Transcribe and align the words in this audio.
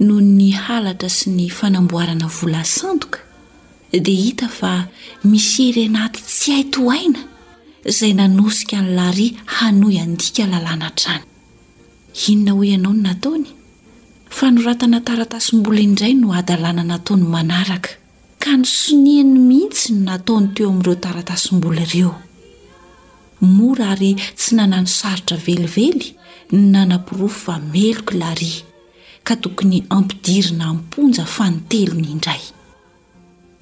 no 0.00 0.16
ny 0.24 0.48
halatra 0.56 1.10
sy 1.12 1.28
ny 1.36 1.50
fanamboarana 1.52 2.26
volasandoka 2.32 3.20
dia 3.92 4.16
hita 4.24 4.46
fa 4.48 4.88
misy 5.28 5.66
eryanaty 5.68 6.22
tsy 6.24 6.54
hai 6.56 6.64
toaina 6.72 7.20
izay 7.84 8.14
nanosika 8.16 8.80
ny 8.80 8.94
larya 8.96 9.36
hanoy 9.58 10.00
andika 10.04 10.46
lalàna 10.52 10.88
trany 11.00 11.24
inona 12.32 12.52
hoe 12.56 12.66
ianao 12.70 12.94
no 12.96 13.02
nataony 13.08 13.46
fa 14.36 14.46
noratana 14.54 14.98
taratasimbola 15.08 15.80
indray 15.88 16.14
no 16.22 16.32
adalàna 16.40 16.84
nataony 16.92 17.26
manaraka 17.34 17.90
ka 18.42 18.50
nysoniany 18.62 19.36
mihiitsy 19.48 19.88
ny 19.94 20.00
nataony 20.08 20.46
teo 20.56 20.68
amin'ireo 20.72 20.96
taratasim-bola 21.04 21.84
ireo 21.88 22.12
mora 23.54 23.86
ary 23.94 24.12
tsy 24.38 24.50
nanano 24.58 24.88
sarotra 24.98 25.36
velively 25.46 26.14
ny 26.56 26.60
nanam-pirofo 26.72 27.36
fa 27.44 27.54
meloko 27.72 28.14
larya 28.22 28.69
ka 29.24 29.36
tokony 29.36 29.82
ampidirina 29.90 30.74
mponja 30.74 31.24
fa 31.24 31.48
ny 31.50 31.60
telona 31.68 32.08
indray 32.10 32.40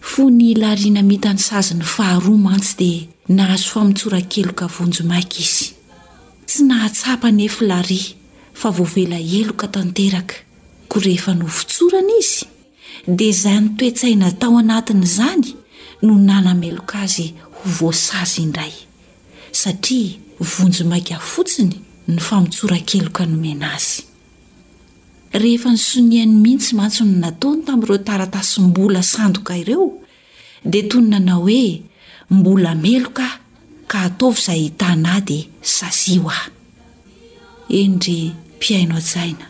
fo 0.00 0.28
ny 0.30 0.54
lari 0.58 0.90
na 0.94 1.02
mita 1.02 1.32
ny 1.34 1.38
sazy 1.42 1.74
ny 1.78 1.84
faharoa 1.84 2.38
mantsy 2.44 2.74
dia 2.78 3.08
nahazo 3.36 3.68
famotsorakeloka 3.74 4.66
vonjomaika 4.66 5.36
izy 5.40 5.72
tsy 6.46 6.62
nahatsapa 6.68 7.30
nefi 7.30 7.64
laria 7.66 8.14
fa 8.54 8.70
voavela 8.70 9.18
eloka 9.18 9.68
tanteraka 9.68 10.34
koa 10.88 11.02
rehefa 11.02 11.34
nofitsorana 11.34 12.16
izy 12.20 12.46
dia 13.16 13.28
izay 13.28 13.58
nytoetsaina 13.60 14.32
tao 14.38 14.58
anatin' 14.58 15.02
izany 15.02 15.54
no 16.02 16.14
nanameloka 16.18 16.98
azy 17.02 17.34
ho 17.54 17.68
voasazy 17.78 18.42
indray 18.42 18.72
satria 19.52 20.18
vonjomaikafotsiny 20.40 21.74
ny 22.08 22.18
famotsorakeloka 22.18 23.26
nomena 23.26 23.74
azy 23.76 24.07
rehefa 25.32 25.70
ny 25.72 25.78
soniany 25.80 26.32
mihitsy 26.42 26.72
mantsony 26.78 27.16
nataony 27.24 27.62
tamin'ireo 27.66 27.98
tarata 28.06 28.40
sym-bola 28.42 29.02
sandoka 29.04 29.56
ireo 29.58 29.92
dia 30.70 30.82
toyny 30.88 31.08
nanao 31.12 31.42
hoe 31.44 31.82
mbola 32.30 32.72
meloka 32.84 33.26
ka 33.90 33.98
ataovy 34.08 34.38
izay 34.40 34.64
tanay 34.80 35.20
dia 35.28 35.44
sasio 35.74 36.28
ahy 36.36 36.50
endry 37.80 38.18
mpiainao 38.56 39.00
tjaina 39.10 39.46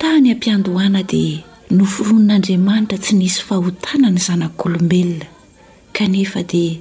tany 0.00 0.26
ampiandohana 0.34 1.02
dia 1.10 1.36
noforonin'andriamanitra 1.76 2.98
tsy 3.02 3.12
nisy 3.20 3.40
fahotana 3.48 4.08
ny 4.14 4.20
zanak'kolombelona 4.26 5.26
kanefa 5.96 6.40
dia 6.50 6.72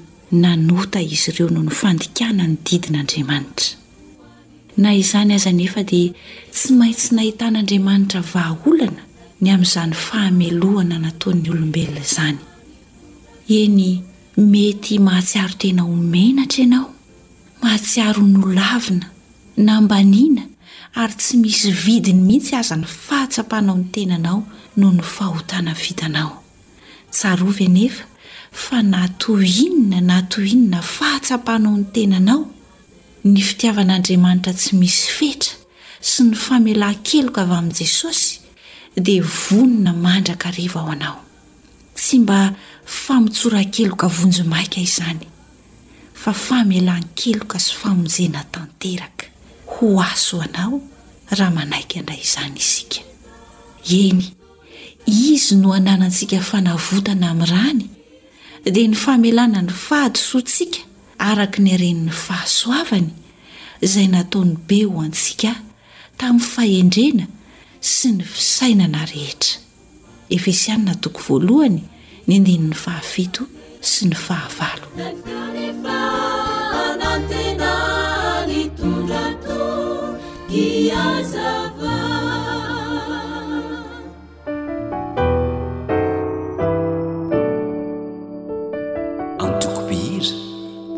nanota 0.41 0.99
izy 1.13 1.29
ireo 1.31 1.49
no 1.53 1.61
nyfandikana 1.67 2.43
ny 2.49 2.55
didin'andriamanitra 2.65 3.84
na 4.77 4.93
izany 4.95 5.33
aza 5.35 5.51
nefa 5.55 5.83
dia 5.87 6.11
tsy 6.51 6.67
maintsy 6.77 7.07
nahitan'andriamanitra 7.15 8.21
vaaolana 8.33 9.01
ny 9.41 9.47
amin'izany 9.53 9.93
fahamelohana 10.05 10.95
nataon'ny 11.05 11.47
olombelona 11.53 12.01
izany 12.07 12.37
eny 13.59 13.79
mety 14.51 14.93
mahatsiaro 15.07 15.53
tena 15.61 15.81
homenatra 15.89 16.59
ianao 16.63 16.87
mahatsiaro 17.63 18.21
nolavina 18.33 19.07
nambaniana 19.67 20.43
ary 21.01 21.15
tsy 21.21 21.33
misy 21.43 21.71
vidiny 21.83 22.21
mihitsy 22.27 22.53
azany 22.61 22.83
fahatsapanao 23.07 23.75
ny 23.79 23.85
tenanao 23.95 24.39
no 24.79 24.87
ny 24.97 25.01
fahotana 25.15 25.71
vitanao 25.81 26.33
tsarovy 27.13 27.65
anefa 27.69 28.03
fa 28.63 28.77
natohinona 28.91 29.99
natohinona 30.09 30.79
fahatsapanao 30.95 31.75
ny 31.79 31.85
tenanao 31.95 32.41
ny 33.25 33.41
fitiavan'andriamanitra 33.41 34.53
tsy 34.53 34.75
misy 34.77 35.09
fetra 35.17 35.57
sy 36.09 36.27
ny 36.27 36.35
famelan-keloka 36.37 37.41
avy 37.41 37.55
amin'i 37.57 37.81
jesosy 37.81 38.37
dia 38.95 39.25
vonona 39.25 39.95
mandraka 40.03 40.51
reva 40.53 40.83
ao 40.83 40.91
anao 40.93 41.17
tsy 41.97 42.19
mba 42.21 42.37
famotsorakeloka 42.85 44.07
vonjymaika 44.17 44.77
izany 44.85 45.25
fa 46.21 46.33
famelan-keloka 46.45 47.57
sy 47.65 47.73
famonjena 47.81 48.45
tanteraka 48.53 49.31
ho 49.73 49.89
aso 50.05 50.37
o 50.37 50.41
anao 50.45 50.77
raha 51.37 51.49
manaika 51.57 51.99
andray 52.03 52.21
izany 52.21 52.61
isika 52.61 53.01
eny 54.03 54.21
izy 55.09 55.55
no 55.57 55.73
hananantsika 55.73 56.41
fanavotana 56.51 57.33
amin'ny 57.33 57.49
rany 57.53 57.85
dia 58.69 58.85
ny 58.87 58.93
famelana 59.05 59.65
ny 59.65 59.73
faady 59.87 60.19
sontsika 60.29 60.85
araka 61.19 61.61
ny 61.63 61.71
arenin'ny 61.75 62.11
fahasoavany 62.25 63.09
izay 63.85 64.07
nataony 64.15 64.53
be 64.67 64.79
ho 64.87 64.95
antsika 65.05 65.51
tamin'ny 66.19 66.47
fahendrena 66.53 67.25
sy 67.93 68.11
ny 68.17 68.23
fisainana 68.35 69.05
rehetra 69.13 69.59
efesianina 70.37 70.95
toko 71.03 71.19
voalohany 71.27 71.79
ny 72.27 72.33
andenin'ny 72.39 72.75
fahafito 72.83 73.47
sy 73.91 74.11
ny 74.11 74.15
fahavalo 74.15 74.89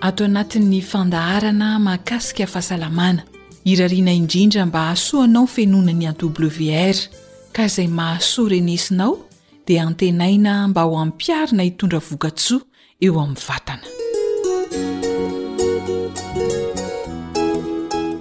ato 0.00 0.24
anatin'ny 0.28 0.80
fandaharana 0.90 1.78
maakasika 1.78 2.46
fahasalamana 2.46 3.22
irariana 3.64 4.12
indrindra 4.12 4.66
mba 4.66 4.80
ahasoanao 4.86 5.46
fenonany 5.46 6.06
a 6.08 6.14
wr 6.22 6.96
ka 7.52 7.64
izay 7.64 7.88
mahasor 7.88 8.50
nesinao 8.52 9.18
dia 9.66 9.82
antenaina 9.86 10.68
mba 10.68 10.82
ho 10.82 10.98
ampiarina 10.98 11.62
hitondra 11.62 11.98
vokatsoa 11.98 12.60
eo 13.00 13.20
amin'ny 13.20 13.40
vatana 13.48 13.86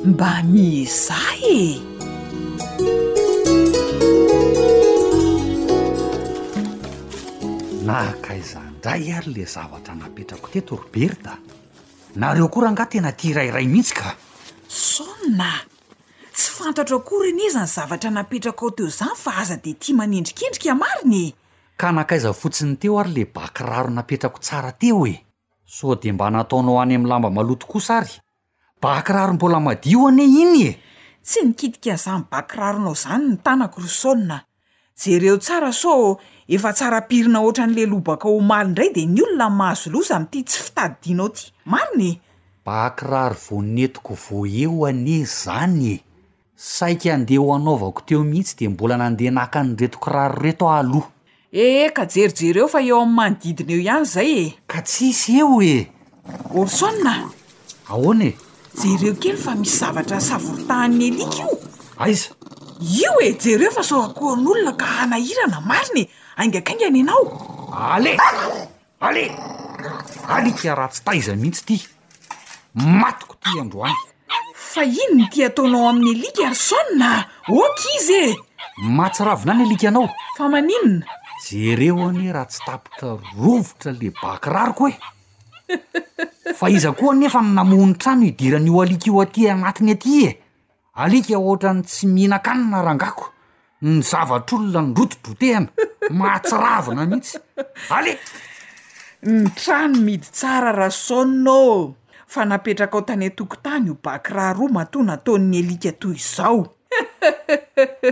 mba 0.05 0.43
miza 0.43 1.19
e 1.55 1.92
naakaiza 7.85 8.59
indray 8.69 9.11
ary 9.13 9.33
le 9.33 9.45
zavatra 9.45 9.95
napetrako 9.95 10.47
te 10.47 10.61
torberta 10.61 11.35
nareo 12.15 12.45
akorahangah 12.45 12.87
tena 12.89 13.11
ti 13.11 13.33
rairay 13.35 13.67
mihitsy 13.67 13.93
ka 13.99 14.15
saana 14.71 15.51
tsy 16.31 16.47
fantatro 16.55 16.97
akory 17.03 17.35
nyza 17.35 17.59
ny 17.61 17.67
zavatra 17.67 18.09
napetrako 18.11 18.65
ao 18.65 18.71
teo 18.71 18.87
zany 18.87 19.15
fa 19.19 19.31
aza 19.37 19.55
de 19.59 19.73
tia 19.75 19.95
manindrikindrika 19.95 20.71
amariny 20.71 21.33
ka 21.77 21.91
nakaiza 21.91 22.31
fotsiny 22.33 22.79
teo 22.79 22.99
ary 22.99 23.11
le 23.13 23.23
bakiraro 23.35 23.89
napetrako 23.91 24.39
tsara 24.39 24.71
teo 24.71 25.03
e 25.07 25.15
so 25.67 25.95
de 25.95 26.11
mba 26.11 26.29
nataonao 26.29 26.79
any 26.81 26.95
ami'ny 26.95 27.09
lamba 27.09 27.29
maloto 27.29 27.67
kosaary 27.67 28.15
bakiraro 28.81 29.33
mbola 29.35 29.59
madiho 29.59 30.07
ane 30.07 30.23
iny 30.23 30.59
e 30.67 30.79
tsy 31.25 31.39
nikidika 31.45 31.89
an'izany 31.91 32.23
bakiraronao 32.31 32.95
zany 32.95 33.27
ny 33.27 33.35
tanako 33.43 33.81
ry 33.81 33.89
sauna 33.91 34.37
jereo 34.95 35.35
tsara 35.37 35.73
sa 35.73 35.89
efa 36.47 36.73
tsarapirina 36.73 37.41
ohatra 37.41 37.63
an'le 37.67 37.85
lobaka 37.87 38.27
ho 38.27 38.39
mali 38.41 38.67
indray 38.67 38.89
de 38.93 39.05
ny 39.07 39.21
olona 39.23 39.49
mahazo 39.49 39.91
losa 39.91 40.19
mi'ity 40.19 40.43
tsy 40.43 40.63
fitadidinao 40.63 41.29
ty 41.29 41.49
marina 41.65 42.03
e 42.09 42.19
mba 42.63 42.73
hakirary 42.83 43.35
vo 43.45 43.61
netiko 43.61 44.15
vo 44.23 44.45
eo 44.45 44.85
aneh 44.85 45.23
zany 45.25 45.93
e 45.95 46.03
saiky 46.55 47.11
andeha 47.11 47.39
ho 47.43 47.53
anaovako 47.55 48.01
teo 48.05 48.23
mihitsy 48.23 48.55
de 48.59 48.67
mbola 48.69 48.97
nandeha 48.97 49.31
nahka 49.31 49.63
nyreto 49.63 49.97
kiraro 50.03 50.41
reto 50.43 50.67
ahloha 50.69 51.09
ehe 51.51 51.89
ka 51.95 52.03
jerijer 52.07 52.57
eo 52.57 52.67
fa 52.67 52.81
eo 52.81 52.99
amin'ny 53.01 53.15
manodidina 53.15 53.71
eo 53.73 53.81
ihany 53.83 54.05
zay 54.05 54.31
e 54.43 54.45
ka 54.67 54.81
tsisy 54.81 55.37
eo 55.39 55.61
e 55.63 55.87
orsona 56.59 57.13
ahoana 57.89 58.25
e 58.25 58.35
jereo 58.81 59.15
kely 59.15 59.37
fa 59.39 59.55
misy 59.55 59.77
zavatra 59.79 60.19
savorotahany 60.19 61.05
alika 61.07 61.45
io 61.47 61.55
aiza 62.03 62.29
io 62.99 63.11
e 63.23 63.31
jereo 63.39 63.71
fa 63.71 63.83
saovakoan'olona 63.83 64.73
ka 64.75 64.85
hanahirana 64.85 65.61
marinye 65.61 66.07
aingaakaingany 66.37 67.01
anao 67.01 67.25
ale 67.93 68.17
ale 68.99 69.25
alika 70.35 70.75
raha 70.77 70.89
tsy 70.93 71.01
taiza 71.05 71.35
mihitsy 71.41 71.63
ty 71.65 71.75
matoko 73.01 73.35
ti 73.43 73.59
androany 73.63 73.99
fa 74.71 74.83
iny 74.83 75.13
ny 75.17 75.27
ti 75.33 75.45
ataonao 75.47 75.89
amin'ny 75.89 76.09
alika 76.11 76.47
ar 76.49 76.55
sônna 76.69 77.09
oka 77.63 77.85
izy 77.97 78.19
e 78.21 78.37
mahatsiravina 78.97 79.53
ny 79.53 79.63
alika 79.65 79.87
anao 79.91 80.07
fa 80.37 80.43
maninona 80.53 81.05
jereoane 81.47 82.27
raha 82.35 82.49
tsy 82.53 82.61
tapotra 82.65 83.09
rovotra 83.41 83.91
le 83.99 84.09
bakirariko 84.21 84.89
e 84.89 84.93
fa 86.59 86.67
iza 86.75 86.91
koa 86.97 87.13
nefa 87.15 87.41
nnamony 87.41 87.93
trano 88.01 88.25
idiranyio 88.31 88.81
alika 88.83 89.05
io 89.09 89.21
aty 89.21 89.49
agnatiny 89.49 89.93
aty 89.95 90.17
e 90.29 90.37
alika 91.03 91.37
ohatrany 91.37 91.83
tsy 91.89 92.07
mihina-kanina 92.07 92.81
rangako 92.87 93.32
ny 93.83 93.99
zavatr' 94.07 94.55
olona 94.55 94.81
ny 94.87 94.93
rototro 94.97 95.33
tehana 95.39 95.87
mahatsiravina 96.21 97.03
miihitsy 97.11 97.37
ale 97.95 98.13
ny 99.35 99.49
trano 99.59 99.99
midy 100.07 100.27
tsara 100.37 100.71
raha 100.77 100.91
saonnô 101.05 101.57
fa 102.33 102.45
napetraka 102.49 102.97
ao 102.97 103.03
tany 103.09 103.27
tokontany 103.37 103.87
io 103.89 103.95
baka 104.05 104.33
raha 104.35 104.53
roa 104.57 104.71
ma 104.75 104.83
to 104.91 104.99
natao'ny 105.09 105.57
elika 105.59 105.91
toy 106.01 106.15
izao 106.21 106.61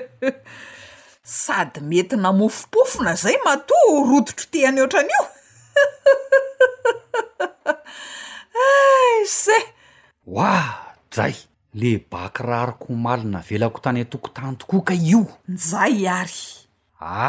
sady 1.43 1.79
mety 1.89 2.15
namofopofona 2.25 3.13
zay 3.23 3.37
mato 3.45 3.75
rototro 4.09 4.45
tehany 4.51 4.81
oatran'io 4.83 5.23
zay 9.43 9.63
wah 10.35 10.63
zay 11.15 11.35
le 11.73 11.99
bakirariko 12.11 12.91
malina 13.05 13.39
velako 13.49 13.79
tany 13.83 13.99
atokontany 14.03 14.55
tokoa 14.59 14.83
ka 14.87 14.93
io 14.93 15.23
nzay 15.47 16.07
ary 16.07 16.39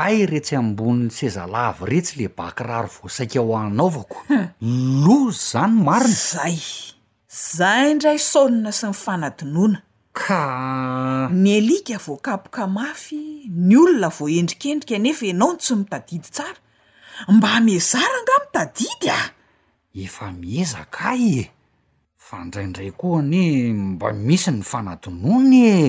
ay 0.02 0.16
retsy 0.26 0.56
ambonin'ny 0.58 1.14
sezalavy 1.18 1.82
retsy 1.92 2.14
le 2.20 2.26
bakirary 2.38 2.90
vo 2.94 3.06
saika 3.16 3.38
aho 3.40 3.52
ainaoavao 3.62 4.04
ko 4.12 4.18
lo 5.06 5.20
zany 5.50 5.74
marina 5.86 6.20
zay 6.34 6.56
zay 7.54 7.86
ndray 7.94 8.18
saolina 8.18 8.70
sy 8.78 8.84
my 8.90 8.96
fanadonoana 9.04 9.78
ka 10.18 10.42
ny 11.42 11.48
alika 11.60 11.96
voakapoka 12.06 12.62
mafy 12.76 13.22
ny 13.68 13.74
olona 13.82 14.08
vo 14.16 14.24
endrikendrika 14.40 14.94
anefa 14.98 15.22
ianao 15.30 15.52
ny 15.54 15.58
tsy 15.62 15.74
mitadidy 15.80 16.28
tsara 16.36 16.60
mba 17.34 17.48
amezara 17.58 18.18
nga 18.22 18.34
mitadidy 18.42 19.06
a 19.20 19.22
efa 20.04 20.26
miezakay 20.40 21.22
e 21.42 21.44
fandraindray 22.32 22.90
koa 22.96 23.20
ne 23.22 23.44
mba 23.72 24.08
misy 24.26 24.48
ny 24.56 24.62
fanadonony 24.64 25.54
e 25.72 25.80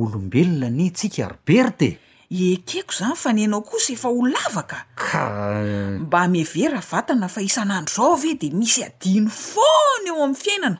olombelona 0.00 0.66
ane 0.70 0.86
tsika 0.96 1.22
aryberte 1.28 1.88
e 2.32 2.38
ekeko 2.56 2.92
zany 2.98 3.16
fanenao 3.22 3.60
kosa 3.68 3.92
efa 3.92 4.08
ho 4.08 4.20
lavaka 4.34 4.78
ka 4.96 5.24
eh, 5.60 6.00
mba 6.00 6.18
amevera 6.24 6.80
vatana 6.90 7.28
fa 7.34 7.44
isanandro 7.48 7.92
zao 7.96 8.16
ve 8.22 8.32
de 8.40 8.48
misy 8.58 8.80
adino 8.88 9.28
fona 9.30 10.08
eo 10.08 10.22
amn'ny 10.24 10.38
fiainana 10.42 10.78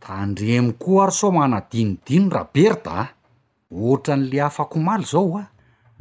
tandremikoa 0.00 1.02
ary 1.04 1.14
somanadinodino 1.20 2.32
raha 2.34 2.48
berta 2.54 2.90
a 2.96 3.00
ah. 3.04 3.08
ohtra 3.92 4.16
n'le 4.16 4.38
afako 4.48 4.78
maly 4.86 5.04
zao 5.12 5.30
a 5.34 5.42
ah. 5.44 5.48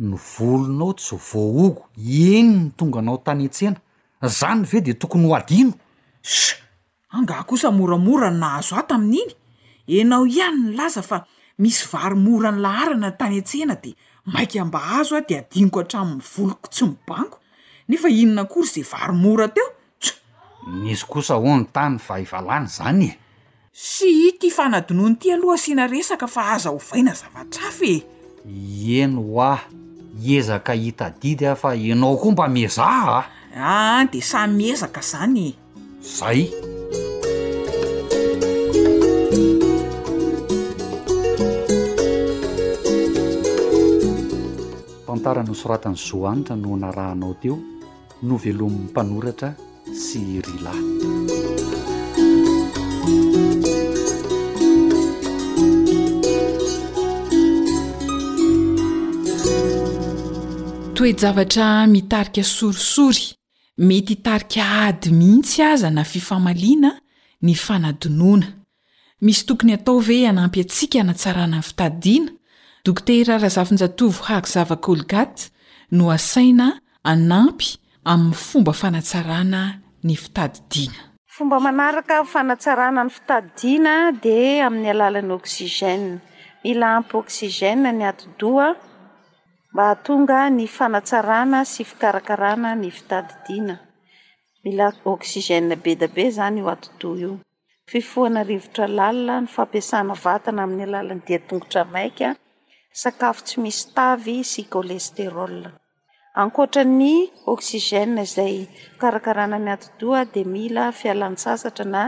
ny 0.08 0.16
volonao 0.32 0.96
tsy 0.96 1.16
vooko 1.30 1.84
eniny 2.32 2.72
tonga 2.78 3.00
anao 3.04 3.20
tany 3.26 3.44
entsena 3.48 3.80
zany 4.40 4.64
ve 4.70 4.80
de 4.88 4.94
tokony 5.02 5.28
ho 5.28 5.36
adino 5.36 5.74
angah 7.12 7.42
kosa 7.44 7.72
moramora 7.74 8.30
no 8.32 8.38
nahazo 8.46 8.76
ahotamin'iny 8.78 9.34
enao 9.98 10.28
ihany 10.30 10.70
ny 10.78 10.78
laza 10.78 11.02
fa 11.02 11.26
misy 11.58 11.82
varomora 11.90 12.52
ny 12.54 12.62
laharana 12.62 13.08
n 13.10 13.18
tany 13.18 13.40
a-tsehna 13.42 13.76
de 13.82 13.96
maika 14.30 14.62
amba 14.62 14.80
azo 15.02 15.16
a 15.18 15.22
de 15.26 15.36
adiniko 15.42 15.80
hatramnny 15.82 16.22
voloko 16.22 16.68
tsy 16.70 16.86
mibaniko 16.86 17.38
nefa 17.90 18.10
inona 18.14 18.46
kory 18.46 18.68
zey 18.70 18.84
varomora 18.86 19.48
teo 19.50 19.66
tso 20.02 20.14
misy 20.84 21.06
kosa 21.10 21.36
ho 21.42 21.50
ny 21.58 21.66
tany 21.74 21.98
vahivalany 21.98 22.68
zany 22.70 23.06
e 23.10 23.12
sy 23.74 24.38
ti 24.38 24.52
fanadinony 24.54 25.18
ity 25.18 25.28
aloha 25.34 25.58
asina 25.58 25.88
resaka 25.90 26.28
fa 26.30 26.54
aza 26.54 26.70
hovaina 26.70 27.14
zavatraaf 27.18 27.82
e 27.90 27.96
eno 29.02 29.26
oah 29.34 29.66
iezaka 30.22 30.74
hitadidy 30.78 31.46
a 31.50 31.56
fa 31.58 31.74
enao 31.74 32.18
koa 32.22 32.32
mba 32.38 32.46
miezaa 32.48 33.26
a 33.26 33.26
ah, 33.58 34.04
de 34.06 34.22
samymiezaka 34.22 35.02
zany 35.02 35.42
e. 35.50 35.52
zay 36.06 36.54
tara 45.20 45.44
no 45.44 45.54
soratany 45.54 45.96
zohanitra 45.96 46.56
no 46.56 46.76
narahanao 46.78 47.34
teo 47.42 47.58
no 48.28 48.38
velomi'ny 48.44 48.86
mpanoratra 48.90 49.50
sy 50.06 50.22
rila 50.46 50.74
toe 60.96 61.12
javatra 61.22 61.70
mitarika 61.88 62.44
sorisory 62.44 63.28
mety 63.88 64.16
hitarika 64.16 64.64
ady 64.88 65.12
mihiitsy 65.20 65.62
aza 65.62 65.90
na 65.90 66.04
fifamaliana 66.04 66.92
ny 67.42 67.54
fanadonona 67.56 68.48
misy 69.22 69.46
tokony 69.46 69.72
hatao 69.72 70.00
ve 70.00 70.26
hanampy 70.26 70.62
atsika 70.62 71.04
natsarana 71.04 71.56
ny 71.58 71.62
fitadiana 71.64 72.32
dokterah 72.90 73.38
rahazafinjatovy 73.40 74.20
haky 74.28 74.50
zavakolgaty 74.54 75.44
no 75.98 76.04
asaina 76.18 76.68
anampy 77.12 77.68
amin'ny 78.12 78.36
fomba 78.48 78.74
fanatsarana 78.82 79.62
ny 80.08 80.14
fitadidianafomba 80.24 81.58
manaraka 81.66 82.16
fanatsaranany 82.34 83.12
fitadidiana 83.18 83.94
de 84.24 84.38
amin'ny 84.68 84.90
alalan'ny 84.96 85.34
oksigena 85.40 86.18
mila 86.64 86.88
ampy 86.98 87.14
oksigen 87.22 87.80
ny 87.98 88.02
at-doa 88.12 88.68
mba 89.74 89.84
atonga 89.94 90.40
ny 90.58 90.66
fanatsarana 90.78 91.60
sy 91.74 91.82
fikarakarana 91.90 92.70
ny 92.82 92.88
fitadidina 92.98 93.76
mila 94.64 94.88
osigen 95.12 95.68
be 95.84 95.92
da 96.02 96.08
be 96.16 96.26
zany 96.38 96.60
o 96.66 96.70
atido 96.76 97.10
io 97.24 97.32
fifoana 97.92 98.40
rivotra 98.50 98.86
lana 98.98 99.34
n 99.44 99.48
fampiasana 99.56 100.14
vatana 100.24 100.60
amin'ny 100.66 100.84
alalan'ny 100.90 101.22
detongotra 101.30 101.84
maik 101.96 102.20
sakafo 102.98 103.42
tsy 103.46 103.56
misy 103.62 103.84
tavy 103.98 104.36
sy 104.52 104.62
colesterol 104.74 105.56
ankotrany 106.42 107.14
oksigèn 107.54 108.12
izay 108.26 108.58
karakarana 109.02 109.58
my 109.66 109.72
atidoa 109.78 110.22
di 110.34 110.42
mila 110.54 110.86
fialantsasatra 111.00 111.86
na 111.94 112.04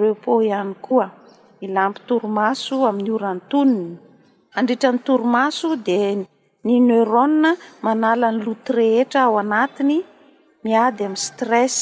repo 0.00 0.32
ihany 0.48 0.72
koa 0.86 1.06
milampy 1.60 2.00
torimaso 2.08 2.74
amin'ny 2.90 3.10
orantonony 3.18 3.92
andritrany 4.58 4.98
torimaso 5.08 5.68
di 5.86 5.96
ny 6.66 6.74
neuro 6.88 7.24
manala 7.84 8.26
ny 8.32 8.38
lotrehetra 8.46 9.20
ao 9.26 9.34
anatiny 9.42 9.96
miady 10.64 11.00
amin'ny 11.08 11.24
stress 11.28 11.74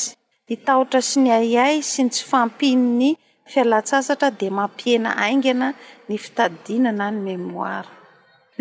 hitahotra 0.48 1.00
sy 1.08 1.16
ny 1.24 1.30
ayay 1.40 1.76
sy 1.90 2.00
ny 2.04 2.10
tsy 2.14 2.22
fampininy 2.32 3.10
fialatsasatra 3.52 4.28
di 4.38 4.46
mampiena 4.58 5.10
aingana 5.24 5.68
ny 6.08 6.14
fitadinana 6.24 7.06
ny 7.14 7.20
mémoira 7.28 7.90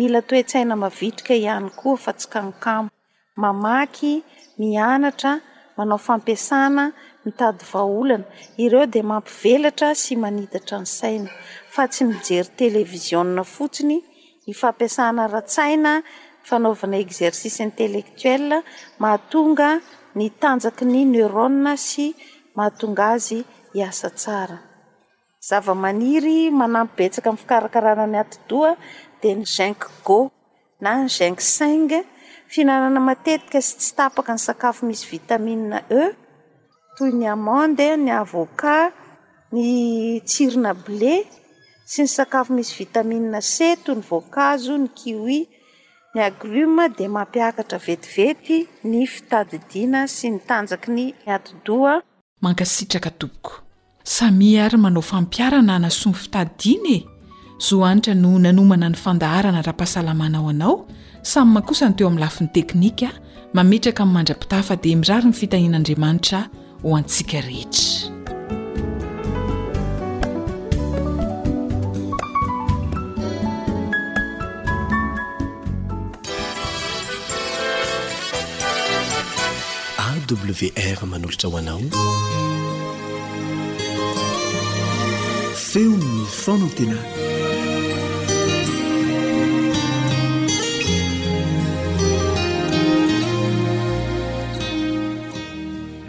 mila 0.00 0.20
toetsaina 0.22 0.76
mavitrika 0.82 1.34
ihany 1.36 1.68
koa 1.80 1.96
fa 2.04 2.12
tsy 2.18 2.26
kamokamo 2.32 2.88
mamaky 3.42 4.12
mianatra 4.60 5.32
manao 5.76 6.00
fampiasana 6.06 6.84
mitady 7.24 7.62
vaolana 7.72 8.26
ireo 8.64 8.86
di 8.92 9.00
mampivelatra 9.10 9.88
sy 10.02 10.14
manitatra 10.22 10.76
ny 10.82 10.88
saina 10.98 11.30
fa 11.74 11.82
tsy 11.92 12.02
mijery 12.10 12.50
televiziona 12.62 13.42
fotsiny 13.54 13.96
nifampiasana 14.46 15.22
ratsaina 15.34 15.92
fanaovana 16.48 16.96
exercice 17.04 17.58
intelectuel 17.68 18.44
mahatonga 19.02 19.68
ny 20.16 20.24
tanjaky 20.40 20.84
ny 20.92 20.98
neuro 21.12 21.46
sy 21.88 22.04
mahatonga 22.56 23.04
azy 23.14 23.38
iasa 23.78 24.08
tsara 24.20 24.58
zava-maniry 25.48 26.38
manampybetsaka 26.60 27.26
amin'ny 27.28 27.42
fikarakarana 27.42 28.04
ny 28.12 28.18
atidoa 28.24 28.72
de 29.22 29.34
ny 29.36 29.44
ging 29.46 29.76
go 30.04 30.30
na 30.80 30.96
ny 31.02 31.08
ging 31.08 31.36
cing 31.40 31.88
fihinanana 32.50 33.00
matetika 33.08 33.58
sy 33.62 33.72
tsy 33.80 33.92
tapaka 33.98 34.32
ny 34.36 34.40
sakafo 34.46 34.82
misy 34.88 35.04
vitaminea 35.12 35.80
e 35.88 36.04
toy 36.96 37.10
ny 37.18 37.24
amende 37.34 37.86
ny 38.04 38.10
avoka 38.22 38.76
ny 39.54 39.64
tsirina 40.28 40.72
ble 40.86 41.14
sy 41.90 41.98
ny 42.06 42.12
sakafo 42.16 42.50
misy 42.56 42.74
vitaminea 42.80 43.40
c 43.54 43.76
toy 43.84 43.96
ny 44.00 44.04
voankazo 44.08 44.72
ny 44.82 44.88
qiuis 44.98 45.44
ny 46.14 46.20
agrume 46.28 46.84
di 46.96 47.04
mampiakatra 47.16 47.78
vetivety 47.86 48.56
ny 48.90 49.04
fitadidiana 49.14 50.00
sy 50.16 50.26
ny 50.32 50.38
tanjaky 50.48 50.88
ny 50.96 51.04
yatodoa 51.28 51.94
mankasitraka 52.44 53.10
toboko 53.20 53.52
samia 54.16 54.64
ary 54.64 54.78
manao 54.84 55.04
fampiarana 55.10 55.72
anasomy 55.78 56.16
fitadidinae 56.22 56.98
zo 57.60 57.82
anitra 57.84 58.14
no 58.18 58.30
nanomana 58.40 58.88
ny 58.88 58.96
fandaharana 59.04 59.60
raha-mpahasalamana 59.66 60.36
ao 60.40 60.48
anao 60.52 60.74
samy 61.32 61.50
mahakosany 61.52 61.94
teo 61.96 62.06
ami'ny 62.08 62.22
lafin'ny 62.24 62.52
teknika 62.56 63.08
mametraka 63.54 64.02
amin' 64.02 64.14
mandra-pitafa 64.16 64.80
dia 64.82 64.96
mirary 64.96 65.28
ny 65.28 65.36
fitanian'aandriamanitra 65.36 66.48
ho 66.82 66.96
antsika 66.96 67.40
rehetra 67.40 67.88
awr 80.30 81.00
manolotra 81.10 81.48
hoanao 81.50 81.82
feony 85.70 86.24
foonantena 86.42 86.96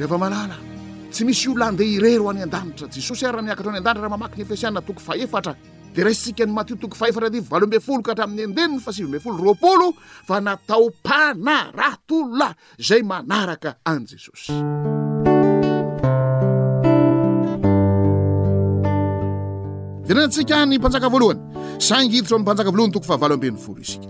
rehefa 0.01 0.17
malala 0.17 0.57
tsy 1.11 1.25
misy 1.25 1.49
onandeha 1.49 1.91
irero 1.97 2.29
any 2.29 2.41
an-danitra 2.47 2.87
jesosy 2.95 3.25
ary 3.27 3.37
raha 3.37 3.45
miakatra 3.47 3.69
oany 3.71 3.77
andanitra 3.81 4.01
raha 4.05 4.13
mamaki 4.17 4.37
ny 4.37 4.43
ampiasianna 4.45 4.81
toko 4.87 4.99
faefatra 5.07 5.53
de 5.95 6.01
raha 6.05 6.15
sika 6.23 6.45
ny 6.47 6.53
matio 6.57 6.75
toko 6.81 6.95
fahefatra 7.01 7.29
dy 7.29 7.39
valo 7.51 7.65
ambe 7.67 7.79
folo 7.87 8.01
kahatra 8.05 8.23
amin'ny 8.25 8.43
endeniny 8.47 8.79
fasivymbe 8.85 9.19
folo 9.23 9.37
roapolo 9.45 9.87
fa 10.27 10.41
natao 10.41 10.89
pana 11.05 11.57
ratolona 11.79 12.49
zay 12.81 13.01
manaraka 13.03 13.75
an 13.85 14.01
jesosy 14.07 14.53
denantsika 20.07 20.65
ny 20.65 20.79
mpanjaka 20.81 21.07
voalohany 21.13 21.41
saniditra 21.87 22.33
o 22.35 22.39
min'nympanjaka 22.39 22.69
voalohany 22.73 22.93
toko 22.95 23.05
fa 23.11 23.15
valoamben'ny 23.21 23.57
folo 23.65 23.79
isk 23.85 24.01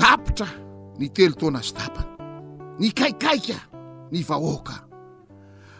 tapitra 0.00 0.48
ny 0.98 1.06
telo 1.16 1.34
taona 1.40 1.62
azy 1.62 1.72
tapana 1.78 2.10
ny 2.80 2.90
kaikaika 2.92 3.56
ny 4.12 4.20
vahoaka 4.26 4.85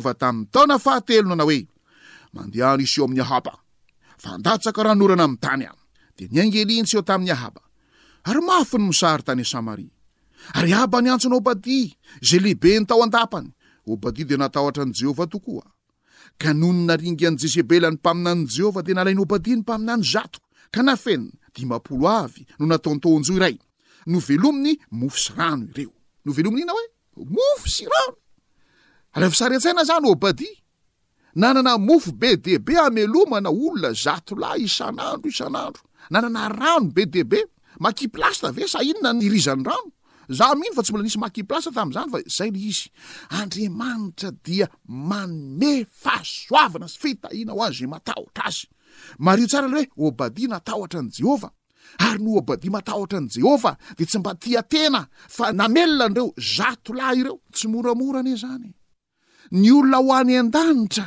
lehibe 12.31 12.69
ntodny 12.79 13.09
de 14.29 14.35
natara 14.37 14.85
njehovahtokoaony 14.85 16.75
naringany 16.87 17.35
jezebelany 17.41 17.95
mpaminany 17.97 18.45
jehovah 18.55 18.83
de 18.85 18.93
nalainyôbadi 18.93 19.51
ny 19.57 19.61
mpaminany 19.65 20.03
zato 20.13 20.39
ka 20.73 20.81
nafeniny 20.83 21.31
dimapolo 21.57 22.07
avy 22.21 22.45
no 22.59 22.65
nataontaonjo 22.65 23.33
iray 23.33 23.57
no 24.07 24.19
velominy 24.19 24.77
mofo 24.91 25.17
sy 25.23 25.31
rano 25.37 25.65
ireo 25.73 25.91
no 26.25 26.31
velominyinna 26.37 26.73
oe 26.77 26.85
mofo 27.29 27.69
sy 27.69 27.85
rano 27.85 28.17
alevasarintsaina 29.13 29.83
zany 29.85 30.09
abadi 30.11 30.47
oh, 30.49 30.57
nanana 31.35 31.77
mofo 31.77 32.11
be 32.11 32.35
dbe 32.37 32.75
amelomana 32.85 33.49
olona 33.49 33.93
zato 33.93 34.35
lahy 34.35 34.65
isan'andro 34.65 35.29
isan'andro 35.33 35.83
nanana 36.11 36.49
rano 36.49 36.89
be 36.95 37.05
dbe 37.05 37.39
maki 37.79 38.07
plaste 38.07 38.43
ave 38.49 38.67
sahinona 38.67 39.13
irizany 39.21 39.63
rano 39.69 39.91
za 40.29 40.55
mihino 40.55 40.75
fa 40.75 40.83
tsy 40.83 40.91
mbola 40.91 41.03
nisy 41.03 41.19
maki 41.19 41.43
plasta 41.49 41.71
tam'zany 41.75 42.09
fa 42.13 42.19
zay 42.37 42.49
l 42.55 42.57
izy 42.57 42.87
andrimanitra 43.39 44.29
dia 44.45 44.67
mane 44.87 45.85
fahasoavana 46.03 46.87
fitahina 46.87 47.51
ho 47.53 47.59
azy 47.67 47.83
he 47.83 47.87
matahotra 47.91 48.43
azy 48.49 48.67
mario 49.19 49.47
tsara 49.51 49.67
lehoe 49.67 49.89
abadi 50.11 50.45
oh, 50.45 50.49
natahotra 50.51 50.99
an' 51.03 51.09
jehova 51.17 51.49
ary 51.99 52.21
ny 52.23 52.37
obadia 52.39 52.71
matahotra 52.71 53.19
n'i 53.21 53.27
jehovah 53.35 53.75
de 53.97 54.05
tsy 54.05 54.19
mba 54.19 54.35
tiatena 54.35 55.01
fa 55.35 55.51
namelonanyireo 55.59 56.33
zato 56.55 56.93
lahy 56.97 57.19
ireo 57.21 57.37
tsy 57.53 57.67
moramorany 57.71 58.31
e 58.33 58.35
zany 58.43 58.71
ny 59.59 59.69
olona 59.77 59.97
ho 60.03 60.13
any 60.19 60.35
an-danitra 60.41 61.05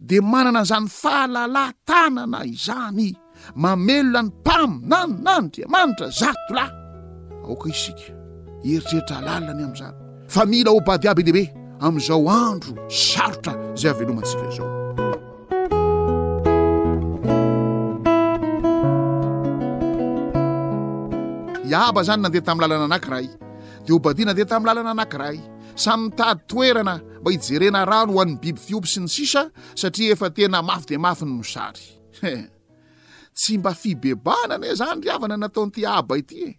de 0.00 0.20
manana 0.30 0.60
an'zany 0.62 0.86
fahalalay 1.00 1.70
tanana 1.88 2.40
izany 2.54 3.10
mamelona 3.62 4.22
ny 4.22 4.28
mpaminanonanydry 4.32 5.62
a 5.66 5.68
manitra 5.74 6.08
zato 6.20 6.52
lahy 6.58 6.72
aoka 7.46 7.68
izsika 7.74 8.10
eritreritra 8.70 9.18
alalinany 9.20 9.62
am'zany 9.68 9.94
fa 10.34 10.42
mila 10.50 10.70
hobadiaby 10.76 11.22
lehibe 11.26 11.44
am'izao 11.86 12.24
andro 12.30 12.72
sarotra 13.12 13.52
zay 13.80 13.90
avelomantsika 13.92 14.44
izao 14.52 14.75
iaba 21.66 22.00
zany 22.06 22.22
nandeha 22.22 22.44
tamin'y 22.46 22.62
lalana 22.66 22.86
anankiray 22.88 23.26
de 23.86 23.90
o 23.92 23.98
badia 23.98 24.26
nandeha 24.30 24.46
tamin'ny 24.50 24.70
lalana 24.70 24.92
anankiray 24.94 25.36
samyny 25.84 26.12
tady 26.18 26.40
toerana 26.50 26.94
mba 27.20 27.28
hijerena 27.34 27.80
rano 27.90 28.12
ho 28.14 28.20
an'ny 28.22 28.36
biby 28.42 28.60
fiopy 28.64 28.88
sy 28.92 29.00
ny 29.04 29.08
sisa 29.16 29.42
satria 29.80 30.14
efa 30.14 30.28
tena 30.36 30.62
mafy 30.68 30.94
de 30.94 30.96
mafi 31.04 31.24
ny 31.26 31.32
mosary 31.36 31.82
tsy 33.38 33.58
mba 33.58 33.72
fibebanane 33.80 34.70
zany 34.80 35.00
ry 35.04 35.10
avana 35.14 35.36
nataon'ity 35.42 35.82
aba 35.96 36.14
ity 36.22 36.38
e. 36.46 36.50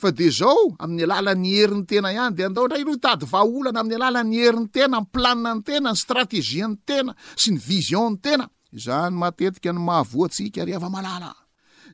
fa 0.00 0.08
de 0.18 0.30
zao 0.38 0.62
amin'ny 0.82 1.02
alalan'ny 1.06 1.50
hheriny 1.56 1.84
tena 1.90 2.08
ihany 2.16 2.36
de 2.38 2.42
andao 2.46 2.66
ndray 2.70 2.82
aloha 2.86 3.02
tady 3.06 3.26
vaaolana 3.34 3.78
amin'ny 3.82 3.98
alalan'ny 3.98 4.38
heriny 4.46 4.68
tena 4.76 4.98
ny 5.02 5.06
plania 5.14 5.52
ny 5.58 5.62
tena 5.68 5.90
ny 5.92 5.98
strategiany 6.04 6.74
tena 6.88 7.12
sy 7.40 7.48
ny 7.54 7.58
visionny 7.68 8.18
tena 8.24 8.44
zany 8.84 9.10
matetika 9.20 9.70
ny 9.74 9.80
mahavoa 9.88 10.26
atsika 10.30 10.60
ry 10.66 10.74
avamalala 10.78 11.30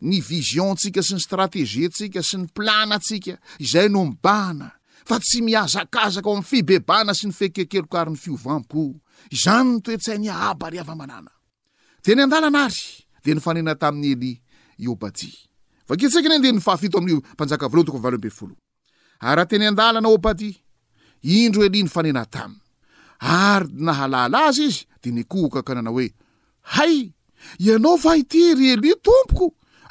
ny 0.03 0.19
vision 0.25 0.75
tsika 0.77 1.03
sy 1.05 1.15
ny 1.17 1.21
stratezi 1.23 1.85
tsika 1.95 2.23
sy 2.27 2.37
ny 2.43 2.47
planaatsika 2.55 3.37
izay 3.63 3.87
nombana 3.89 4.67
fa 5.07 5.19
tsy 5.23 5.39
miazakazaka 5.47 6.27
ao 6.27 6.35
amin'ny 6.39 6.49
fibebana 6.51 7.13
sy 7.15 7.31
ny 7.31 7.35
fekeikelokary 7.39 8.11
ny 8.11 8.19
fiovamiko 8.19 8.85
zany 9.43 9.79
ntoetsainy 9.79 10.29
abary 10.51 10.79
avamanana 10.83 11.31
teny 12.05 12.21
an-dalana 12.27 12.67
ary 12.67 12.87
deeatainyya 13.23 13.79
ay 25.87 26.03
izyo 26.03 26.03
hay 26.73 27.11
ianao 27.59 27.97
fa 27.99 28.15
hityry 28.15 28.69
eli 28.71 28.95
tompoko 29.03 29.47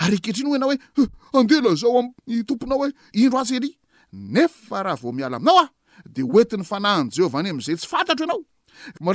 ary 0.00 0.16
akehitriny 0.16 0.48
ho 0.48 0.54
ienao 0.56 0.70
hoe 0.96 1.08
andehla 1.40 1.74
zao 1.74 1.98
amy 1.98 2.44
tomponao 2.44 2.78
hoe 2.78 2.92
indro 3.12 3.38
atsy 3.38 3.56
ely 3.56 3.70
nefa 4.12 4.82
raha 4.82 4.96
vao 4.96 5.12
miala 5.12 5.36
aminao 5.36 5.60
a 5.60 5.66
de 6.08 6.22
oentin'ny 6.22 6.64
fanahan' 6.64 7.10
jehovah 7.12 7.40
any 7.40 7.50
am'izay 7.52 7.76
tsy 7.76 7.86
fantatro 7.86 8.24
ianao 8.24 8.40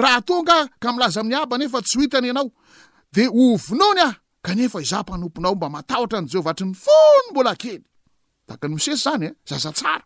raha 0.01 0.21
tonga 0.21 0.67
ka 0.79 0.93
milaza 0.93 1.19
amin'ny 1.21 1.35
aba 1.41 1.57
nefa 1.57 1.81
tsy 1.81 1.95
ho 1.97 2.01
hitana 2.05 2.27
ianao 2.29 2.51
de 3.13 3.25
ovonaony 3.27 4.01
ah 4.05 4.13
kanefa 4.45 4.81
izah 4.81 5.01
mpanomponao 5.01 5.55
mba 5.55 5.69
matahotra 5.69 6.19
an' 6.19 6.29
jehovah 6.29 6.53
hatry 6.53 6.67
ny 6.69 6.75
fony 6.75 7.23
mbola 7.31 7.55
kely 7.55 7.81
da 8.47 8.53
ka 8.57 8.67
ny 8.67 8.73
mosesy 8.77 9.01
zany 9.01 9.25
e 9.25 9.31
zaza 9.49 9.73
tsara 9.73 10.05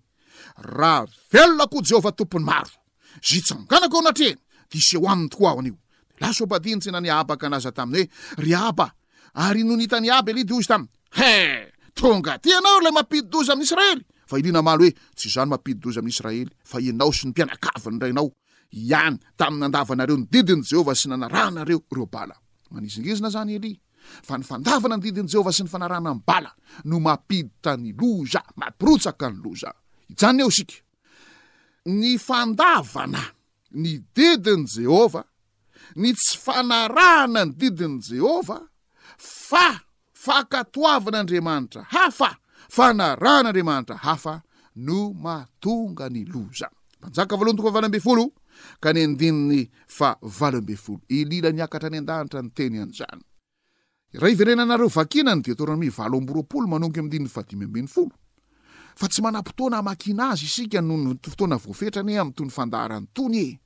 raha 0.57 1.05
velonako 1.31 1.79
jehovah 1.89 2.15
tompony 2.15 2.45
maro 2.45 2.71
zy 3.27 3.41
tsannganako 3.41 3.97
o 3.97 3.99
anatreany 4.01 4.37
dseho 4.71 5.01
ami'ny 5.09 5.29
toko 5.29 5.47
a 5.47 5.51
ho 5.51 5.59
anio 5.59 5.77
easons 6.21 6.87
naaazatam 6.87 7.93
oi 7.93 8.07
izaengaty 11.97 12.53
anao 12.59 12.79
la 12.85 12.91
mampidydoza 12.91 13.53
amn'y 13.53 13.63
israely 13.65 14.03
alinamalo 14.33 14.83
hoe 14.83 14.91
tsy 15.17 15.27
zany 15.35 15.49
mampidydoza 15.53 15.99
amiy 16.01 16.09
israely 16.15 16.51
fa 16.69 16.77
inao 16.79 17.11
s 17.11 17.25
n 17.25 17.31
pianakavny 17.33 17.99
rainao 17.99 18.27
ianytamadavanareo 18.71 20.17
ndidiny 20.17 20.63
jehovah 20.69 20.95
sy 20.95 21.09
naanareo 21.09 21.79
reoaanizizna 21.95 23.29
zanyei 23.29 23.75
fa 24.27 24.37
nfandavana 24.37 24.95
ny 24.97 25.03
didiny 25.03 25.27
jehovah 25.27 25.53
sy 25.53 25.63
ny 25.63 25.69
fanarana 25.69 26.11
y 26.15 26.21
bala 26.25 26.51
no 26.87 26.99
mapidtany 26.99 27.91
loza 27.99 28.41
maprotsaka 28.55 29.29
ny 29.29 29.37
loza 29.43 29.69
jany 30.19 30.41
eo 30.43 30.47
isika 30.49 30.75
ny 31.85 32.17
fandavana 32.19 33.21
ny 33.71 34.03
didiny 34.15 34.63
jehovah 34.65 35.25
ny 35.95 36.13
tsy 36.13 36.37
fanarahana 36.37 37.45
ny 37.45 37.51
didiny 37.55 37.99
jehovah 37.99 38.61
fa 39.17 39.67
fakatoavan'andriamanitra 40.13 41.83
hafa 41.95 42.37
fanarahan'andriamanitra 42.69 43.97
hafa 43.97 44.41
no 44.75 45.13
mahatonga 45.13 46.09
ny 46.09 46.23
lo 46.29 46.45
zany 46.59 46.75
mpanjaka 46.99 47.35
valohany 47.37 47.57
tonga 47.57 47.61
fa 47.61 47.75
valo 47.75 47.87
ambe 47.87 47.99
folo 47.99 48.25
ka 48.81 48.93
ny 48.93 49.01
andininy 49.03 49.61
fa 49.87 50.09
valo 50.39 50.57
ambe 50.61 50.75
folo 50.75 51.01
ilila 51.09 51.49
niakatra 51.51 51.87
any 51.89 51.97
an-danitra 51.97 52.41
ny 52.41 52.49
teny 52.57 52.77
an'izany 52.83 53.21
raha 54.21 54.33
iverenanareo 54.33 54.87
vakinany 54.87 55.41
de 55.41 55.55
torany 55.57 55.79
mivalo 55.81 56.17
amboroapolo 56.17 56.67
manoko 56.67 56.99
amindininy 56.99 57.29
fadimy 57.29 57.65
ambin'ny 57.65 57.87
folo 57.87 58.13
fa 58.95 59.07
tsy 59.07 59.21
manam-potoana 59.21 59.77
amakina 59.77 60.29
azy 60.31 60.45
isika 60.45 60.81
noho 60.81 60.99
ny 60.99 61.15
fotoana 61.23 61.57
voafetrany 61.57 62.17
am'nytoyny 62.19 62.51
fandaharany 62.51 63.07
tony 63.13 63.37
e 63.37 63.59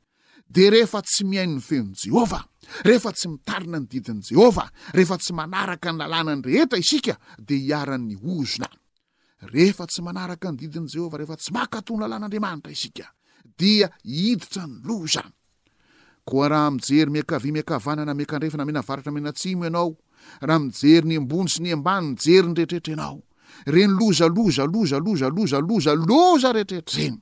de 0.47 0.69
rehefa 0.69 1.01
tsy 1.01 1.23
mihainny 1.25 1.61
feon' 1.61 1.93
jehovah 1.93 2.45
rehefa 2.85 3.11
tsy 3.13 3.27
mitarina 3.29 3.79
ny 3.79 3.87
didin' 3.89 4.21
jehovah 4.21 4.69
rehefa 4.93 5.17
tsy 5.17 5.33
manaraka 5.33 5.89
ny 5.91 5.97
lalàna 5.99 6.35
ny 6.35 6.41
reheta 6.45 6.77
isika 6.77 7.17
de 7.41 7.55
hiaran'ny 7.55 8.15
ozona 8.15 8.69
ehefa 9.53 9.85
tsy 9.87 10.01
manarakanydidin'n'jehovh 10.01 11.13
rehefa 11.15 11.37
tsy 11.37 11.51
makatoa 11.53 11.97
ny 11.97 12.01
lalàn'andriamanitra 12.09 12.71
isia 12.73 13.07
a 13.85 13.89
iditra 14.03 14.63
ny 14.67 14.81
lo 14.87 15.05
znya 15.05 15.25
raha 16.25 16.71
mjery 16.73 17.11
miakavy 17.13 17.49
miakavanana 17.53 18.13
miakandrefana 18.17 18.65
minavaratra 18.65 19.11
minatsimo 19.13 19.63
ianao 19.69 19.93
raha 20.41 20.59
mijery 20.65 21.05
ny 21.07 21.15
ambony 21.21 21.49
sy 21.51 21.61
ny 21.61 21.73
ambaniny 21.77 22.17
jery 22.17 22.47
nyrehetrehetra 22.49 22.93
ianao 22.93 23.21
re 23.63 23.87
ny 23.87 23.95
loza 23.95 24.25
loza 24.27 24.63
loza 24.65 24.97
loza 24.99 25.27
loza 25.29 25.57
loza 25.59 25.93
loza 25.95 26.51
retretreny 26.53 27.17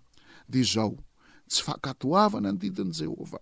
de 0.50 0.64
zaho 0.64 0.96
tsy 1.48 1.62
fankatoavana 1.64 2.52
ny 2.52 2.58
didiny 2.58 2.92
jehovah 2.94 3.42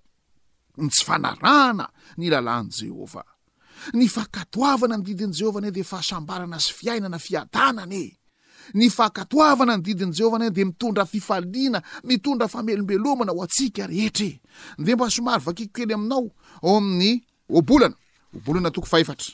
n 0.78 0.88
tsy 0.90 1.04
fanarahana 1.06 1.90
ny 2.18 2.30
lalan' 2.30 2.70
jehovah 2.72 3.26
ny 3.94 4.08
fahkatoavana 4.08 4.98
ny 4.98 5.04
didin' 5.04 5.32
jehovah 5.34 5.62
na 5.62 5.70
de 5.72 5.84
fahasambarana 5.84 6.60
sy 6.60 6.74
fiainana 6.74 7.18
fiatanana 7.20 7.96
e 7.98 8.12
ny 8.74 8.90
fankatoavana 8.90 9.76
ny 9.78 9.82
didin'y 9.84 10.14
jehovah 10.14 10.38
na 10.40 10.50
de 10.50 10.66
mitondra 10.66 11.06
fifaliana 11.06 11.82
mitondra 12.04 12.48
famelombelomana 12.48 13.32
ho 13.32 13.42
antsika 13.42 13.88
rehetra 13.88 14.26
e. 14.28 14.42
de 14.78 14.96
mba 14.96 15.10
somary 15.10 15.42
vakikokely 15.44 15.94
aminao 15.94 16.30
ao 16.64 16.78
amin'ny 16.78 17.24
oabolana 17.50 17.96
oabolana 18.36 18.72
toko 18.72 18.86
fahefatra 18.88 19.34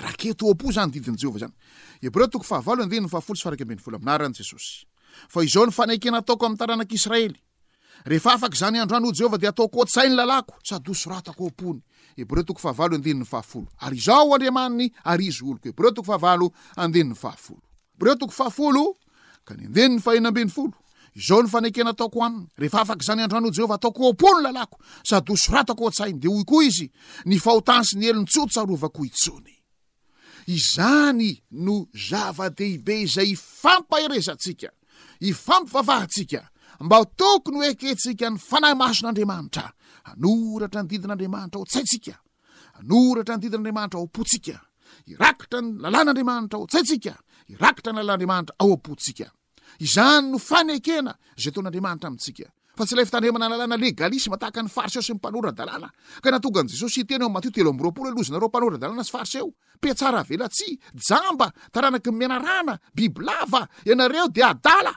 rakety 0.00 0.44
opo 0.48 0.72
zany 0.72 0.90
didinyjeovah 0.92 1.40
zany 1.40 1.52
ebreo 2.02 2.26
toko 2.28 2.44
fahavalo 2.44 2.82
andiny 2.82 3.02
ny 3.02 3.08
fahafolo 3.08 3.36
tsy 3.36 3.42
faraky 3.44 3.62
ambiny 3.64 3.80
folo 3.80 3.96
aminarany 3.96 4.34
jeoaraeeo 9.12 9.52
toko 12.44 12.60
fahavaloandiny 12.60 13.20
ny 13.20 13.24
fahafolo 13.24 13.66
aadeo 13.80 14.26
to 25.22 25.34
aaoyko 26.02 26.62
izy 26.62 26.88
ny 27.26 27.36
fahotasy 27.38 27.98
elyny 28.08 28.24
tsotsarovako 28.24 29.02
itsony 29.04 29.54
izany 30.46 31.42
no 31.50 31.86
zavadehibe 32.08 33.06
zay 33.06 33.24
hifampahirezantsika 33.26 34.68
ifampivavahantsika 35.20 36.48
mba 36.80 37.04
tokony 37.04 37.56
hoekentsika 37.58 38.30
ny 38.30 38.38
fanahy 38.38 38.74
mason'andriamanitra 38.74 39.66
anoratra 40.10 40.82
ny 40.82 40.88
didin'andriamanitra 40.88 41.58
ao 41.58 41.64
tsaitsika 41.70 42.14
anoratra 42.80 43.34
ny 43.36 43.40
didin'andriamanitra 43.42 43.98
ao 43.98 44.06
a-potsika 44.06 44.56
irakitra 45.06 45.58
ny 45.60 45.68
lalàn'andriamanitra 45.82 46.56
ao 46.58 46.64
atsaitsika 46.66 47.12
irakitra 47.52 47.92
ny 47.92 47.98
lalàn'ndriamanitra 48.00 48.54
ao 48.62 48.72
a-potsika 48.74 49.26
izany 49.86 50.26
no 50.32 50.38
fanekena 50.38 51.12
zay 51.40 51.50
eton'andriamanitra 51.50 52.06
amintsika 52.08 52.46
fa 52.76 52.84
tsy 52.84 52.94
ila 52.96 53.04
fitane 53.04 53.26
hemana 53.28 53.48
lalàna 53.52 53.76
legalisma 53.76 54.38
tahaka 54.40 54.62
nyfaritseo 54.64 55.02
sy 55.02 55.12
mympanaora 55.12 55.52
dalàna 55.52 55.88
ka 56.24 56.28
natonga 56.32 56.60
an' 56.64 56.68
jesosy 56.72 57.02
i 57.02 57.04
tena 57.04 57.24
o 57.24 57.28
ammatio 57.28 57.50
telo 57.52 57.68
amboroapolo 57.70 58.08
lozinareo 58.16 58.48
mpanora 58.48 58.78
dalàna 58.80 59.04
sy 59.04 59.12
faritseo 59.12 59.50
pitsara 59.80 60.22
velatsy 60.24 60.78
jamba 60.96 61.50
taranaky 61.72 62.08
n 62.10 62.16
minarana 62.16 62.78
bibilava 62.96 63.68
ianareo 63.84 64.28
de 64.32 64.40
adala 64.42 64.96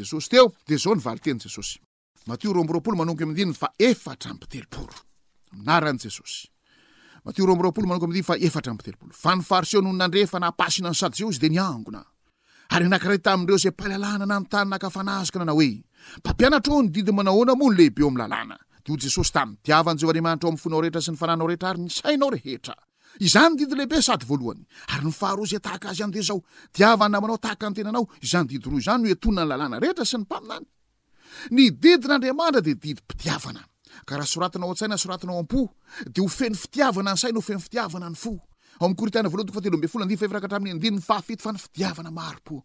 ny 10.88 10.94
sadyeo 11.02 11.28
ide 11.38 11.48
niaona 11.56 12.02
ry 12.78 12.86
nakray 12.88 13.18
tareo 13.26 13.56
zay 13.58 13.72
palalana 13.78 14.26
na 14.30 14.36
y 14.36 14.44
tanynakafanazoka 14.52 15.38
nanaoe 15.38 15.68
ampianatrao 16.28 16.82
nydidy 16.82 17.12
manahonamono 17.12 17.76
lehibeoam 17.76 18.16
llàna 18.20 18.56
deo 18.86 18.96
jesosy 19.02 19.32
taiavaneonanitao 19.64 20.50
y 20.52 20.56
fonao 20.62 20.80
rehetra 20.82 21.00
sy 21.04 21.10
ny 21.12 21.16
fananao 21.22 21.46
rehetra 21.50 21.70
ary 21.70 21.82
n 21.84 21.88
sainao 21.90 22.30
rehetra 22.34 22.74
izany 23.20 23.56
didi 23.58 23.76
lehibe 23.76 24.02
sady 24.02 24.24
voalohany 24.26 24.64
ary 24.94 25.04
nyfaharoa 25.04 25.46
zay 25.46 25.60
tahaka 25.60 25.88
azy 25.88 26.02
any 26.02 26.12
de 26.12 26.20
zao 26.22 26.42
diavany 26.76 27.12
namanao 27.12 27.38
tahaka 27.38 27.66
anytenanao 27.66 28.08
izany 28.22 28.46
didi 28.48 28.70
ro 28.70 28.78
zany 28.80 29.02
noetonina 29.04 29.42
ny 29.44 29.48
lalàna 29.50 29.76
rehetra 29.82 30.04
sy 30.04 30.16
ny 30.18 30.22
mpaminany 30.22 30.66
ny 31.50 31.70
didin'andriamantra 31.82 32.60
de 32.64 32.74
didi 32.74 32.94
mpitiavana 33.00 33.62
ka 34.06 34.16
raha 34.16 34.26
soratina 34.26 34.66
o 34.66 34.70
an-tsaina 34.70 34.96
soratinao 34.98 35.38
am-po 35.40 35.60
de 36.14 36.20
ho 36.20 36.28
feny 36.28 36.54
fitiavana 36.54 37.10
any 37.10 37.18
sai 37.20 37.32
no 37.32 37.38
o 37.38 37.42
feny 37.42 37.60
fitiavana 37.60 38.10
ny 38.10 38.16
fo 38.22 38.32
aoam'y 38.80 38.96
koritana 38.98 39.28
voalohany 39.30 39.46
tokafa 39.48 39.64
teloambe 39.64 39.88
folo 39.92 40.02
andi 40.04 40.16
fahevirakatraminy 40.18 40.70
andinyny 40.74 41.00
fahafito 41.08 41.42
fa 41.42 41.52
ny 41.52 41.58
fitiavana 41.64 42.10
maropo 42.10 42.64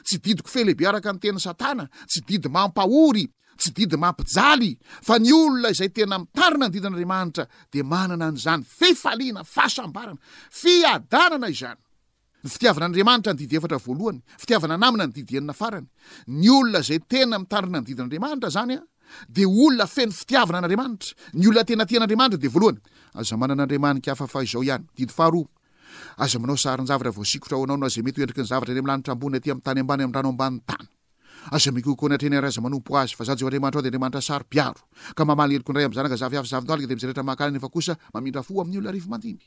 tsy 0.00 0.18
didiko 0.22 0.48
fehlehibe 0.48 0.86
araka 0.88 1.12
ny 1.12 1.18
teny 1.22 1.38
satana 1.46 1.84
tsy 2.08 2.20
didy 2.28 2.48
mampahory 2.48 3.24
tsy 3.60 3.70
didy 3.76 3.96
mampijaly 4.00 4.72
fa 5.06 5.18
ny 5.20 5.30
olona 5.36 5.70
izay 5.74 5.90
tena 5.96 6.16
mitarina 6.18 6.66
ny 6.68 6.72
didin'andriamanitra 6.72 7.44
de 7.72 7.82
manana 7.82 8.26
n'izany 8.32 8.62
fifaliana 8.78 9.42
fahasambarana 9.44 10.20
fiadanana 10.60 11.48
izany 11.54 11.78
ny 12.44 12.48
fitiavanandriamanitra 12.54 13.32
ny 13.34 13.38
didy 13.42 13.56
efatra 13.58 13.78
voalohany 13.86 14.20
fitiavana 14.40 14.76
namina 14.82 15.04
ny 15.06 15.12
didy 15.18 15.36
enina 15.38 15.52
farany 15.60 15.86
ny 16.26 16.48
olona 16.56 16.80
zay 16.88 16.98
tena 17.12 17.36
mitarina 17.42 17.78
ny 17.80 17.86
didin'anriamanitra 17.86 18.50
zany 18.56 18.74
a 18.80 18.84
de 19.28 19.44
olona 19.46 19.86
feny 19.96 20.12
fitiavana 20.20 20.58
an'andriamanitra 20.58 21.12
ny 21.36 21.46
olona 21.46 21.64
tena 21.68 21.84
tian'andriamanitra 21.86 22.40
de 22.44 22.48
voalohany 22.54 22.80
aza 23.20 23.34
manan'andriamanikaafafa 23.36 24.44
zao 24.52 24.62
ihanydidha 24.66 25.26
aza 26.24 26.38
manao 26.42 26.56
saryn-javatra 26.60 27.12
voasikotra 27.16 27.56
ho 27.58 27.64
anao 27.66 27.76
nao 27.80 27.88
zay 27.94 28.02
mety 28.06 28.20
ho 28.20 28.24
endriky 28.24 28.40
ny 28.42 28.46
zavatra 28.50 28.72
ny 28.74 28.80
am'lanitrambony 28.82 29.36
aty 29.38 29.50
ami' 29.52 29.62
tany 29.66 29.80
ambany 29.82 30.02
ami'y 30.04 30.14
rano 30.16 30.28
ambani'ny 30.32 30.62
tany 30.68 30.86
aza 31.54 31.70
mikoko 31.76 32.04
na 32.08 32.14
atrena 32.16 32.40
ra 32.40 32.48
aza 32.50 32.60
manompo 32.64 32.90
azy 33.00 33.14
fa 33.18 33.24
zao 33.28 33.36
djeo 33.36 33.48
andrianitra 33.48 33.78
ao 33.78 33.82
de 33.82 33.88
nriamanita 33.90 34.20
sary-biaro 34.28 34.80
ka 35.16 35.22
mamaly 35.28 35.52
eloko 35.56 35.70
ndray 35.72 35.84
ami'zanaka 35.86 36.16
zaviavyzavinoalika 36.22 36.88
de 36.90 36.94
mizarehetra 36.96 37.22
mahakanany 37.26 37.56
efa 37.60 37.68
kosa 37.74 37.92
mamindra 38.14 38.40
fo 38.46 38.60
amin'n' 38.62 38.78
olono 38.80 38.88
arifo 38.92 39.08
mandimby 39.12 39.46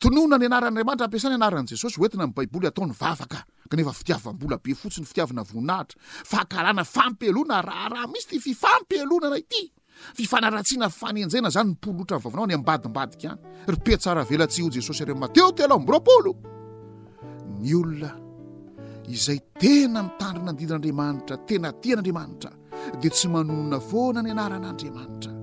tonoana 0.00 0.38
ny 0.40 0.46
anaran'andriamanitra 0.48 1.04
ampiasany 1.04 1.34
anaran'i 1.36 1.68
jesosy 1.68 2.00
oentina 2.00 2.24
an'ny 2.24 2.32
baiboly 2.36 2.66
ataony 2.66 2.92
vavaka 3.00 3.40
kanefa 3.70 3.92
fitiavam-bola 4.00 4.56
be 4.66 4.72
fotsiny 4.82 5.04
fitiavana 5.10 5.42
voninahitra 5.50 5.98
fakalana 6.32 6.84
fampeloana 6.94 7.58
raharaha 7.68 8.06
mitsy 8.08 8.28
ty 8.30 8.38
fifampelonana 8.46 9.36
ity 9.42 9.62
fifanaratsiana 10.18 10.88
fanenjana 11.00 11.48
zany 11.56 11.72
npolo 11.76 11.94
loatra 12.00 12.16
ny 12.18 12.22
vavanao 12.24 12.44
any 12.48 12.54
ambadimbadika 12.58 13.28
any 13.30 13.68
ry 13.72 13.78
petsaravelatsi 13.88 14.62
o 14.66 14.70
jesosy 14.76 15.02
are 15.04 15.14
mateo 15.24 15.50
telo 15.60 15.76
m-boropolo 15.82 16.32
ny 17.60 17.74
olona 17.80 18.10
izay 19.16 19.40
tena 19.62 19.98
mitandrinandidin'andriamanitra 20.08 21.36
tena 21.48 21.68
tya 21.82 21.92
n'andriamanitra 22.00 22.50
dia 23.02 23.10
tsy 23.14 23.26
manonona 23.36 23.78
foana 23.90 24.22
ny 24.24 24.32
anaran'andriamanitra 24.36 25.39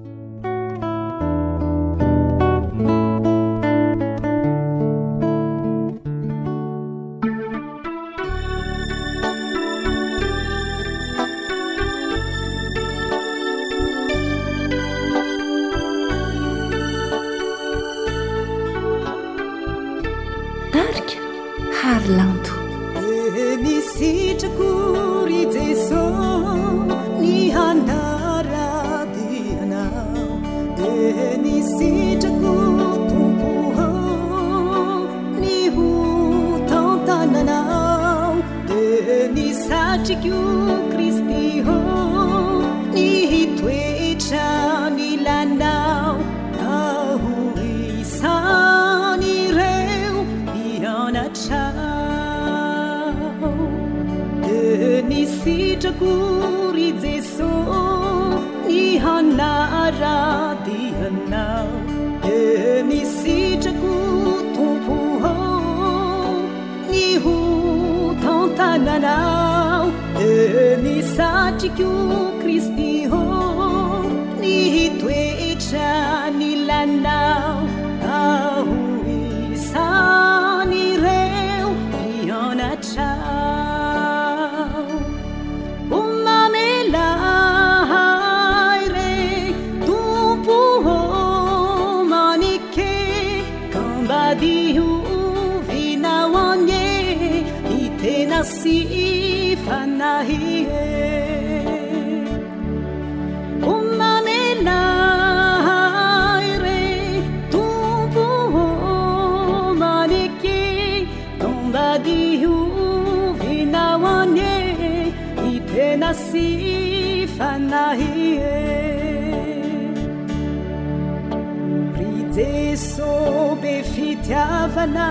be 123.62 123.76
fitiavana 123.94 125.10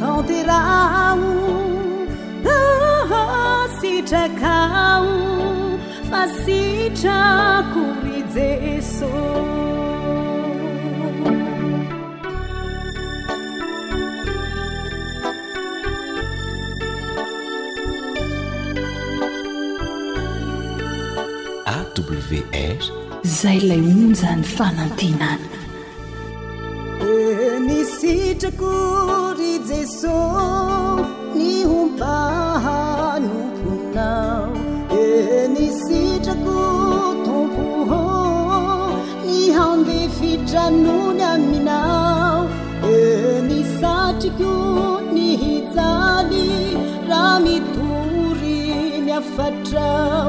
tantera 0.00 0.58
ao 0.80 1.24
aha 2.58 3.68
sitrakao 3.78 5.12
fa 6.10 6.22
sitrako 6.44 7.82
i 8.16 8.32
jesos 8.34 9.04
awr 21.76 22.84
zay 23.42 23.58
lay 23.68 23.78
onzany 23.92 24.44
fanantenaany 24.56 25.63
kory 28.60 29.52
jeso 29.68 30.18
ny 31.38 31.48
hombahanompoinao 31.70 34.52
e 35.02 35.04
ny 35.54 35.64
sitrako 35.82 36.60
tompoho 37.26 38.02
ny 39.26 39.40
handefitranony 39.58 41.22
aminao 41.32 42.42
e 42.96 42.98
ni 43.48 43.60
satriko 43.78 44.52
ny 45.14 45.26
hijaly 45.42 46.46
ra 47.10 47.24
mitory 47.44 48.60
myafatrao 49.06 50.28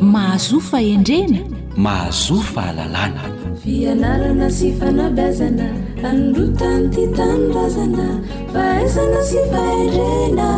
mahazofa 0.00 0.78
endrena 0.82 1.38
mahazo 1.84 2.34
fa 2.50 2.64
lalana 2.76 3.22
fianarana 3.62 4.46
sy 4.56 4.68
fanabazana 4.80 5.66
anolotany 6.08 6.84
ty 6.94 7.04
tanorazana 7.18 8.06
faizana 8.52 9.20
sy 9.28 9.38
faherena 9.52 10.48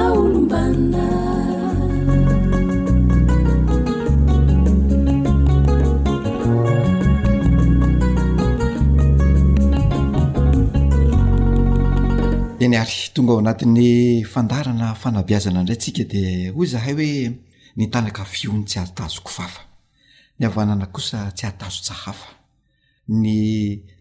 oobinayary 0.07 0.95
tonga 13.13 13.31
ao 13.33 13.39
anatin'ny 13.39 13.87
fandarana 14.33 14.87
fanabiazana 15.01 15.59
indraytsika 15.61 16.03
di 16.11 16.21
hoy 16.55 16.67
zahay 16.73 16.93
hoe 16.99 17.11
nitanaka 17.77 18.21
fyony 18.33 18.63
tsy 18.69 18.77
atazokofafa 18.85 19.61
ny 20.39 20.43
avanana 20.49 20.85
kosa 20.95 21.17
tsy 21.37 21.43
atazo-tsahafa 21.51 22.27
ny 23.21 23.27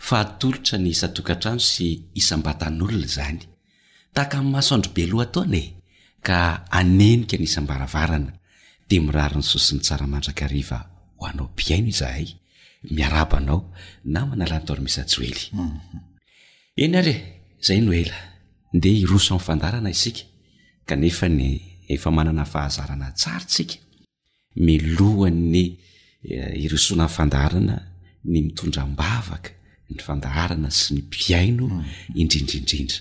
fa 0.00 0.18
hatolotra 0.22 0.76
ny 0.84 0.90
isantokantrano 0.92 1.60
sy 1.60 1.88
isam-batan'olona 2.16 3.08
zany 3.08 3.40
taka 4.16 4.38
n'ny 4.40 4.50
mahasoandro 4.52 4.90
beloha 4.96 5.26
tonae 5.34 5.66
ka 6.26 6.68
anenika 6.78 7.36
ny 7.40 7.44
isambaravarana 7.48 8.32
di 8.88 8.96
mirariny 9.00 9.44
sosin'ny 9.52 9.80
tsara 9.84 10.06
mandrakriva 10.14 10.78
hoanao 11.20 11.48
biaino 11.56 11.88
izahay 11.94 12.26
miarabanao 12.96 13.60
na 14.12 14.20
manalantaormisajoely 14.30 15.44
mhm. 15.58 15.76
enare 16.84 17.14
zay 17.66 17.80
no 17.86 17.90
ela 18.02 18.18
ndea 18.76 18.96
iroso 19.02 19.32
ain'ny 19.34 19.46
fandarana 19.48 19.90
isika 19.96 20.22
kanefa 20.88 21.26
ny 21.38 21.48
efa 21.94 22.10
manana 22.16 22.44
fahazarana 22.52 23.08
tsara 23.18 23.44
tsika 23.50 23.76
milohanny 24.66 25.64
eh, 26.30 26.52
irosona 26.64 27.06
n 27.08 27.10
fandarana 27.16 27.74
ny 28.30 28.36
mitondrambavaka 28.46 29.50
ny 29.92 29.98
fandaharana 30.06 30.70
sy 30.78 30.94
ny 30.98 31.02
biaino 31.12 31.66
mm. 31.70 31.84
indrindrindrindra 32.22 33.00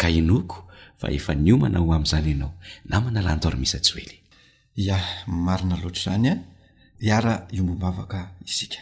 ka 0.00 0.06
inoko 0.20 0.58
fa 1.00 1.06
efa 1.16 1.32
niomana 1.44 1.78
ho 1.82 1.88
amin'izany 1.96 2.28
ianao 2.34 2.52
na 2.90 2.96
manalantoarimisa 3.04 3.78
tsy 3.84 3.94
ely 4.02 4.12
ia 4.84 4.96
marina 5.46 5.76
loatrazany 5.82 6.28
a 6.32 6.36
iara 7.08 7.32
iombombavaka 7.56 8.18
isika 8.48 8.78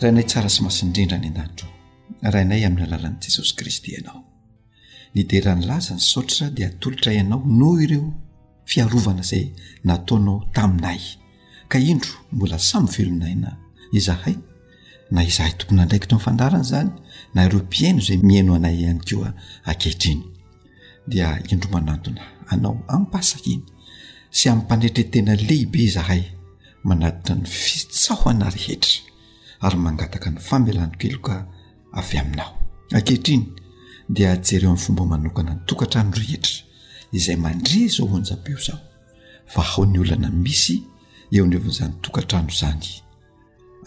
rahainay 0.00 0.26
tsara 0.30 0.48
sy 0.54 0.60
masiindrindra 0.66 1.16
ny 1.22 1.28
an-dantro 1.32 1.68
rahainay 2.32 2.60
amin'ny 2.68 2.84
alalan'n' 2.88 3.16
jesosy 3.24 3.52
kristy 3.58 3.90
ianao 3.96 4.20
nyderanylaza 5.16 5.92
ny 5.98 6.02
sotra 6.12 6.44
dia 6.56 6.66
atolotra 6.70 7.10
ianao 7.18 7.40
noho 7.60 7.78
ireo 7.86 8.06
fiarovana 8.66 9.20
izay 9.24 9.46
nataonao 9.84 10.38
taminay 10.54 10.98
ka 11.68 11.78
indro 11.78 12.10
mbola 12.32 12.58
samyvelonaina 12.58 13.56
izahay 13.92 14.34
na 15.10 15.22
izahay 15.24 15.52
tokony 15.58 15.78
handraikit 15.80 16.12
mifandarana 16.12 16.64
zany 16.64 16.90
na 17.34 17.44
eropiaino 17.44 18.00
zay 18.06 18.16
mieino 18.22 18.54
anay 18.54 18.76
ihany 18.80 19.00
keoa 19.06 19.32
akehitriny 19.64 20.22
dia 21.08 21.42
indro 21.52 21.70
manatona 21.70 22.22
anao 22.48 22.78
ampasakiny 22.88 23.62
sy 24.30 24.48
am'mpanetretena 24.50 25.34
lehibe 25.48 25.78
izahay 25.88 26.22
manatitra 26.84 27.34
ny 27.36 27.44
fitsahoana 27.46 28.46
rehetra 28.56 28.98
ary 29.64 29.76
mangataka 29.84 30.28
ny 30.30 30.38
famelanokelo 30.48 31.18
ka 31.26 31.34
avy 31.98 32.18
aminao 32.18 32.52
akehitriny 32.98 33.44
dia 34.14 34.30
jereo 34.46 34.68
amin'ny 34.70 34.82
fomba 34.84 35.02
manokana 35.12 35.50
ny 35.54 35.60
tokatra 35.68 36.00
ny 36.04 36.12
rehetra 36.20 36.65
izay 37.12 37.36
mandrea 37.36 37.88
zo 37.88 38.04
hoanjabeo 38.06 38.58
zao 38.58 38.80
fa 39.46 39.62
ho 39.62 39.86
ny 39.86 39.98
olana 39.98 40.30
misy 40.30 40.82
eo 41.32 41.44
aneovin'izany 41.44 41.92
tokantrano 42.02 42.50
zany 42.50 42.84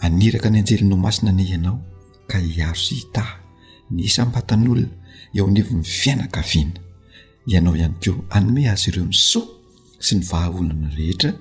aniraka 0.00 0.50
ny 0.50 0.58
anjeli 0.58 0.84
no 0.84 0.96
masina 0.96 1.30
any 1.30 1.42
ianao 1.44 1.78
ka 2.30 2.38
hiazo 2.38 2.94
itah 3.02 3.30
ny 3.90 4.00
isambatany 4.08 4.66
olona 4.72 4.94
eo 5.36 5.44
anevi'ny 5.46 5.82
fianakaviana 6.00 6.80
ianao 7.52 7.74
ihany 7.76 7.94
keo 8.02 8.14
anome 8.36 8.68
azo 8.72 8.90
ireo 8.90 9.04
ny 9.06 9.12
soa 9.30 9.46
sy 9.98 10.14
ny 10.16 10.22
vahaolana 10.30 10.88
rehetra 10.98 11.32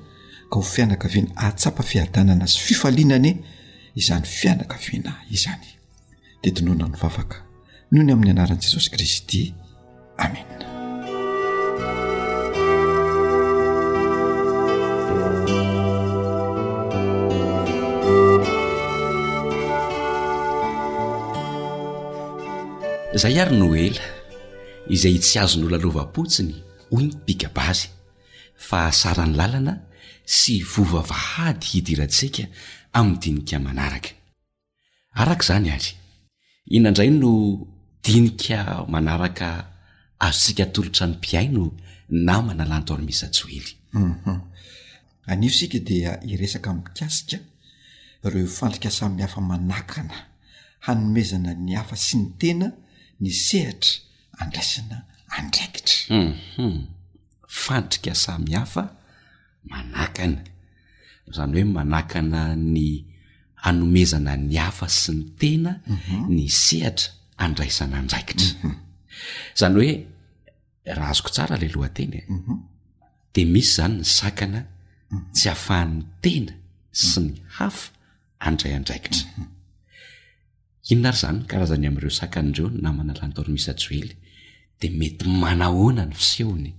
ka 0.52 0.56
ho 0.56 0.62
fianakaviana 0.62 1.30
atsapa 1.36 1.84
fiadanana 1.84 2.46
sy 2.48 2.60
fifaliana 2.68 3.16
ane 3.20 3.32
izany 3.96 4.26
fianakaviana 4.38 5.12
izany 5.36 5.68
de 6.44 6.50
tinoana 6.52 6.86
novavaka 6.94 7.36
noho 7.92 8.04
ny 8.06 8.12
amin'ny 8.14 8.32
anaran'i 8.36 8.62
jesosy 8.66 8.90
kristy 8.94 9.54
amena 10.18 10.69
zay 23.20 23.36
ary 23.42 23.52
no 23.62 23.68
ela 23.86 24.00
izay 24.96 25.18
tsy 25.24 25.36
azo 25.44 25.56
no 25.60 25.66
olalovapotsiny 25.70 26.54
oynympikabazy 26.96 27.88
fa 28.68 28.80
sarany 29.02 29.34
làlana 29.40 29.74
sy 30.38 30.54
vova 30.72 31.02
vahady 31.12 31.66
hidirantsika 31.72 32.44
amin'ny 32.98 33.20
dinika 33.24 33.58
manaraka 33.68 34.12
arak' 35.22 35.44
izany 35.46 35.68
ary 35.76 35.92
ihnandray 36.76 37.12
no 37.22 37.32
dinika 38.06 38.60
manaraka 38.94 39.50
azo 40.28 40.40
tsika 40.44 40.66
tolotra 40.74 41.06
nompiai 41.12 41.48
no 41.56 41.64
namana 42.28 42.64
lanto 42.72 42.92
anomisa 42.96 43.28
joely 43.36 43.72
mhm. 44.00 44.40
anio 45.32 45.52
sika 45.60 45.80
dia 45.88 46.12
iresaka 46.32 46.70
mi'kasika 46.78 47.38
ireo 48.26 48.48
fandrika 48.58 48.90
samyhafa 49.00 49.40
manakana 49.52 50.18
hanomezana 50.86 51.52
ny 51.66 51.72
hafa 51.80 51.96
sy 52.06 52.16
ny 52.22 52.28
tena 52.42 52.70
ny 53.22 53.30
sehatra 53.46 53.92
andraisana 54.44 54.98
andraikitra 55.40 56.00
u 56.04 56.14
mhm. 56.20 56.82
fantrika 57.64 58.14
sami 58.24 58.52
hafa 58.60 58.84
manakana 59.72 60.40
zany 61.36 61.56
hoe 61.60 61.68
manakana 61.78 62.42
ny 62.76 62.80
hanomezana 63.64 64.34
ny 64.50 64.56
hafa 64.66 64.88
sy 65.02 65.12
ny 65.18 65.24
tena 65.42 65.72
mhm. 65.96 66.18
ny 66.36 66.44
sehatra 66.64 67.08
andraisana 67.46 67.98
ndraikitra 68.06 68.50
mhm. 68.62 68.74
zany 69.60 69.74
hoe 69.80 69.92
raha 70.98 71.12
azoko 71.14 71.30
tsara 71.36 71.56
lalohatenye 71.62 72.20
di 73.34 73.42
misy 73.54 73.72
zany 73.78 73.94
ny 74.00 74.04
sakana 74.18 74.62
tsy 75.36 75.46
hahafahan'ny 75.50 76.00
tena 76.24 76.54
sy 77.10 77.20
ny 77.26 77.32
hafa 77.58 77.86
andray 78.48 78.74
andraikitra 78.80 79.26
inna 80.94 81.10
ary 81.10 81.18
izany 81.18 81.38
n 81.40 81.46
karazany 81.50 81.86
amin'ireo 81.88 82.10
sakany 82.22 82.50
reo 82.58 82.68
namanalantoromisatsoely 82.84 84.14
dia 84.80 84.92
mety 85.02 85.26
manahona 85.44 86.04
ny 86.10 86.14
fisehonyum 86.22 86.76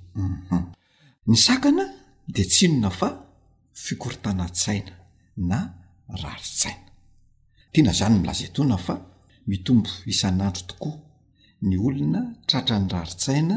mhm. 0.51 0.65
ny 1.31 1.37
sakana 1.47 1.85
di 2.35 2.43
tsinona 2.53 2.91
fa 2.99 3.09
fikortanatsaina 3.85 4.93
na 5.51 5.59
raritsaina 6.23 6.89
tiana 7.73 7.93
zany 7.99 8.15
milaza 8.23 8.43
etoana 8.49 8.77
fa 8.87 8.95
mitombo 9.51 9.91
isan'andro 10.13 10.63
tokoa 10.71 10.97
ny 11.69 11.75
olona 11.87 12.21
tratra 12.49 12.77
ny 12.83 12.87
raritsaina 12.95 13.57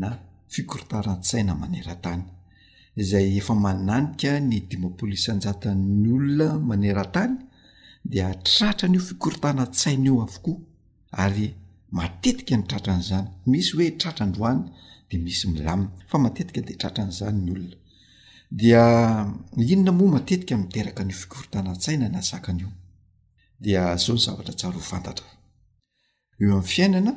na 0.00 0.08
fikortana-tsaina 0.54 1.52
maneran-tany 1.62 2.22
izay 3.00 3.26
efa 3.40 3.54
mananika 3.64 4.30
ny 4.48 4.56
dimapolo 4.70 5.12
isanjatanny 5.20 6.08
olona 6.16 6.48
maneran-tany 6.68 7.34
da 8.04 8.32
tratra 8.42 8.86
n'io 8.88 9.00
fikoritana 9.06 9.64
-tsaina 9.70 10.06
eo 10.10 10.18
avokoa 10.26 10.56
ary 11.24 11.46
matetika 11.98 12.54
nytratra 12.60 12.92
an'izany 12.94 13.26
misy 13.50 13.72
hoe 13.76 13.90
tratrandroany 14.00 14.62
dia 15.08 15.20
misy 15.26 15.44
milamina 15.54 15.90
fa 16.10 16.16
matetika 16.24 16.60
dea 16.66 16.76
tratra 16.80 17.02
n'izany 17.04 17.38
ny 17.44 17.50
olona 17.54 17.76
dia 18.60 18.82
inona 19.72 19.92
moa 19.98 20.10
matetika 20.14 20.54
miteraka 20.62 21.02
nio 21.04 21.16
fikoritana 21.22 21.70
-tsaina 21.78 22.06
nazaka 22.16 22.48
anyio 22.52 22.70
dia 23.64 23.82
zao 24.02 24.14
ny 24.16 24.20
zavatra 24.26 24.54
tsaro 24.58 24.78
ho 24.78 24.80
fantatra 24.92 25.26
eo 26.40 26.46
amin'ny 26.50 26.66
fiainana 26.72 27.12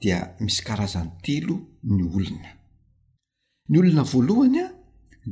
dia 0.00 0.18
misy 0.44 0.60
karazan'ny 0.66 1.10
telo 1.24 1.54
ny 1.96 2.02
olona 2.16 2.50
ny 3.70 3.76
olona 3.80 4.02
voalohany 4.12 4.58
a 4.64 4.66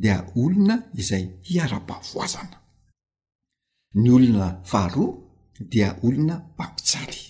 dia 0.03 0.16
olona 0.43 0.74
izay 1.01 1.24
hiara-bavoazana 1.49 2.57
ny 3.95 4.09
olona 4.12 4.47
faharoa 4.70 5.14
dia 5.70 5.89
olona 6.03 6.34
mpampisaly 6.55 7.22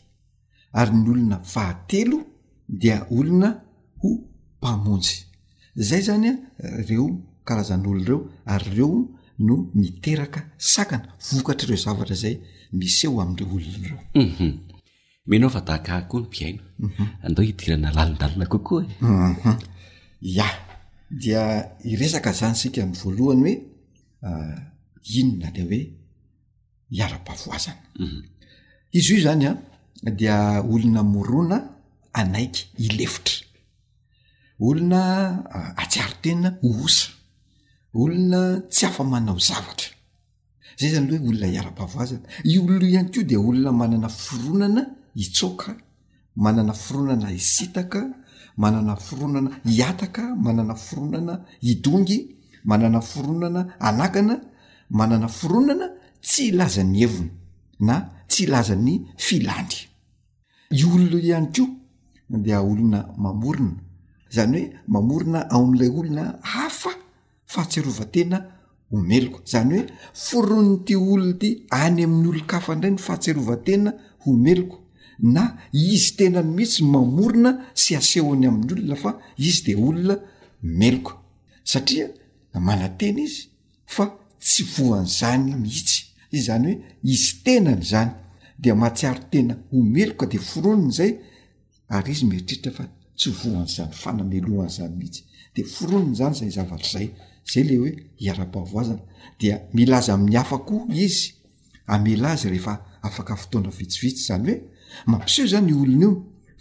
ary 0.81 0.93
ny 0.97 1.09
olona 1.13 1.37
fahatelo 1.55 2.19
dia 2.69 3.07
olona 3.17 3.49
ho 4.03 4.09
mpamonjy 4.59 5.19
zay 5.89 6.03
zany 6.09 6.27
a 6.29 6.37
ireo 6.83 7.07
karazan'olonireo 7.47 8.21
ary 8.53 8.67
ireo 8.73 9.09
no 9.47 9.55
miteraka 9.81 10.41
sakana 10.75 11.09
vokatraireo 11.35 11.83
zavatra 11.85 12.17
zay 12.25 12.35
miseo 12.79 13.21
amn'ireo 13.23 13.49
olonireo 13.59 13.99
menao 15.31 15.49
mhm. 15.51 15.55
fa 15.55 15.67
daakahakoa 15.69 16.21
no 16.21 16.29
piaino 16.35 16.63
mhm. 16.87 17.05
andao 17.27 17.45
hiterana 17.47 17.93
lalindalina 17.97 18.47
kokoa 18.53 18.83
e. 18.85 18.89
mhm. 19.01 19.57
a 20.47 20.49
dia 21.23 21.43
iresaka 21.93 22.31
zany 22.41 22.55
sika 22.61 22.83
amin 22.83 22.95
voalohany 23.03 23.55
hoe 24.27 24.53
ah, 24.55 24.57
inona 25.21 25.51
de 25.55 25.63
hoe 25.69 25.98
Mhm. 26.91 28.23
izy 28.93 29.13
io 29.15 29.23
zany 29.23 29.45
a 29.47 30.11
dia 30.11 30.63
olona 30.63 31.03
morona 31.03 31.59
anaiky 32.13 32.61
ilefitra 32.79 33.45
olona 34.59 35.01
ah, 35.53 35.73
atsiaro-tena 35.77 36.51
oosa 36.63 37.09
olona 37.93 38.41
tsy 38.73 38.85
afamanao 38.87 39.37
zavatra 39.47 39.89
zay 40.79 40.91
zany 40.95 41.11
hoe 41.13 41.29
olona 41.29 41.47
hiara-pahvoazana 41.53 42.27
iollo 42.53 42.87
ihany 42.87 43.09
ko 43.15 43.21
di 43.29 43.37
olona 43.37 43.71
manana 43.81 44.09
fironana 44.09 44.83
itsoka 45.23 45.71
manana 46.37 46.73
fironana 46.85 47.29
isitaka 47.41 48.01
manana 48.63 48.95
foronana 49.07 49.51
iataka 49.79 50.23
manana 50.45 50.75
fronana 50.87 51.35
idongy 51.71 52.17
manana 52.65 53.01
fironana 53.11 53.61
anakana 53.89 54.35
manana 54.99 55.29
fronana 55.29 55.87
tsy 56.23 56.45
ilazany 56.49 56.97
hevina 57.01 57.31
na 57.81 58.11
tsy 58.29 58.43
ilazany 58.45 59.03
filandy 59.17 59.77
i 60.71 60.85
olona 60.85 61.19
ihany 61.21 61.49
koa 61.55 62.39
de 62.39 62.53
aolona 62.55 63.01
mamorona 63.19 63.77
zany 64.31 64.53
hoe 64.57 64.67
mamorona 64.89 65.41
ao 65.51 65.65
amn'ilay 65.65 65.89
olona 65.89 66.25
hafa 66.53 66.91
fahatsearovatena 67.47 68.39
homeloko 68.91 69.39
zany 69.47 69.77
hoe 69.79 69.87
forony 70.15 70.75
ti 70.85 70.95
olo 70.97 71.33
ty 71.41 71.49
any 71.71 72.05
amin'n'olo 72.05 72.43
kafa 72.47 72.73
indray 72.73 72.91
ny 72.93 72.99
fahatserovantena 72.99 73.91
o 74.27 74.33
meloko 74.33 74.77
na 75.21 75.43
izy 75.73 76.11
tena 76.19 76.41
ny 76.43 76.51
mihitsy 76.57 76.85
mamorona 76.85 77.51
sy 77.75 77.97
asehony 77.97 78.47
amin'ny 78.49 78.73
olona 78.73 78.97
fa 79.03 79.11
izy 79.49 79.63
de 79.67 79.73
olona 79.87 80.15
meloka 80.63 81.13
satria 81.65 82.07
mana 82.67 82.89
-tena 82.91 83.21
izy 83.27 83.41
fa 83.95 84.05
tsy 84.41 84.63
voan'zany 84.77 85.55
mihitsy 85.63 86.08
izy 86.31 86.43
zany 86.47 86.73
hoe 86.75 86.83
izy 87.05 87.43
tenany 87.45 87.83
zany 87.85 88.11
dia 88.59 88.75
matsiary 88.75 89.21
tena 89.31 89.55
omeloka 89.77 90.27
di 90.27 90.39
forono 90.39 90.87
ny 90.89 90.93
zay 90.93 91.13
ary 91.89 92.13
izy 92.13 92.27
miritriritra 92.27 92.73
fa 92.73 92.85
tsy 93.19 93.31
voan' 93.43 93.69
zany 93.69 93.93
fanamelohan' 94.03 94.71
zany 94.77 94.95
mihitsy 94.97 95.23
de 95.55 95.63
foronony 95.65 96.15
zany 96.17 96.35
zay 96.35 96.51
zavatr' 96.51 96.91
zay 96.95 97.07
zay 97.53 97.65
le 97.69 97.75
hoe 97.79 97.91
hiara-bavoazana 98.21 99.03
dia 99.41 99.57
milaza 99.73 100.13
amin'ny 100.15 100.37
hafa 100.39 100.59
ko 100.69 100.87
izy 101.05 101.33
amela 101.87 102.37
zy 102.37 102.49
rehefa 102.51 102.75
afaka 103.03 103.37
fotoana 103.37 103.71
vitsivitsy 103.79 104.23
zany 104.29 104.51
hoe 104.53 104.61
mampisyo 105.11 105.45
zany 105.53 105.73
olona 105.75 106.05
io 106.07 106.13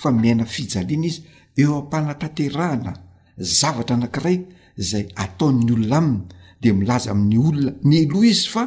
fa 0.02 0.10
miaina 0.12 0.46
fijaliana 0.46 1.06
izy 1.08 1.22
eo 1.62 1.74
ampanatanterahana 1.82 2.94
zavatra 3.60 3.96
anakiray 3.98 4.38
zay 4.90 5.04
atao'ny 5.16 5.72
olona 5.74 5.98
aminy 6.00 6.22
de 6.62 6.70
milaza 6.80 7.12
amin'ny 7.12 7.38
olona 7.48 7.72
ny 7.90 8.06
loa 8.12 8.26
izy 8.32 8.50
fa 8.56 8.64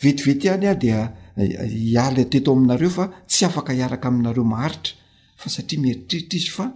vetivety 0.00 0.48
any 0.48 0.66
a 0.68 0.74
dia 0.74 1.12
eh, 1.36 1.68
iala 1.92 2.24
teto 2.30 2.52
aminareo 2.52 2.90
fa 2.90 3.06
tsy 3.26 3.44
afaka 3.48 3.72
hiaraka 3.78 4.08
aminareo 4.08 4.44
maharitra 4.44 4.92
fa 5.36 5.50
satria 5.54 5.80
mieritreritra 5.82 6.36
izy 6.38 6.50
fa 6.56 6.66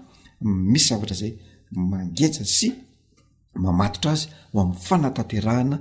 misy 0.73 0.89
zavatra 0.91 1.17
zay 1.21 1.33
mangeja 1.91 2.43
sy 2.57 2.69
mamatotra 3.65 4.11
azy 4.17 4.29
ho 4.53 4.59
am'ny 4.65 4.75
fanatanterahana 4.89 5.79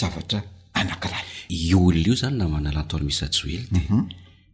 zavatra 0.00 0.38
anakiray 0.80 1.24
iolona 1.48 2.08
io 2.08 2.14
zany 2.22 2.36
na 2.40 2.46
mana 2.52 2.70
lantoary 2.76 3.06
misyj 3.10 3.38
ely 3.54 3.64
de 3.72 3.80
mhm. 3.86 4.02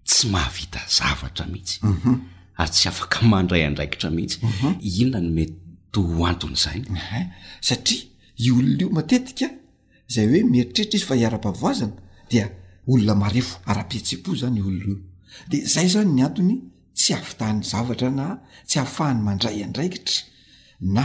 tsy 0.09 0.25
mahavita 0.35 0.81
zavatra 0.99 1.45
mihitsy 1.53 1.77
mhm. 1.83 2.13
ary 2.61 2.71
tsy 2.75 2.87
afaka 2.93 3.19
mandray 3.33 3.63
andraikitra 3.69 4.09
mihitsy 4.17 4.39
mhm. 4.43 4.71
inona 5.01 5.21
nometo 5.27 6.01
antony 6.31 6.57
zany 6.65 6.83
eh, 7.19 7.25
satria 7.67 8.03
iolona 8.47 8.75
io 8.81 8.89
matetika 8.99 9.47
izay 10.09 10.27
hoe 10.31 10.41
mieritreritra 10.53 10.97
izy 10.99 11.07
fa 11.11 11.15
hiara-pavoazana 11.21 11.97
dea 12.31 12.49
olona 12.91 13.15
marefo 13.21 13.57
ara-petse-po 13.67 14.33
zany 14.41 14.61
olonai 14.61 14.99
de 15.51 15.59
zay 15.73 15.89
zany 15.95 16.11
ny 16.17 16.23
antony 16.27 16.55
tsy 16.97 17.13
afitahany 17.15 17.61
zavatra 17.73 18.09
na 18.19 18.27
tsy 18.69 18.77
ahafahany 18.81 19.21
mandray 19.27 19.57
andraikitra 19.67 20.19
na 20.97 21.05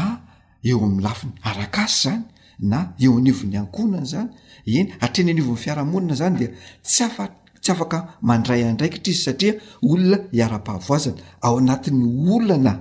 eo 0.69 0.77
amin'ny 0.85 1.01
lafiny 1.07 1.33
arakasy 1.49 2.03
zany 2.11 2.23
na 2.71 2.79
eo 3.05 3.13
anivon'ny 3.21 3.57
ankonana 3.61 4.05
zany 4.13 4.29
eny 4.77 4.89
atreny 5.05 5.31
aniovo 5.31 5.51
'ny 5.55 5.61
fiarahamonana 5.63 6.15
zany 6.21 6.35
dia 6.39 6.49
tsy 6.87 7.71
afaka 7.73 7.97
mandray 8.29 8.61
andraikitra 8.71 9.11
izy 9.13 9.23
satria 9.27 9.53
olona 9.91 10.17
hiara-pahavoazana 10.35 11.19
ao 11.45 11.53
anatin'ny 11.61 12.03
olana 12.35 12.73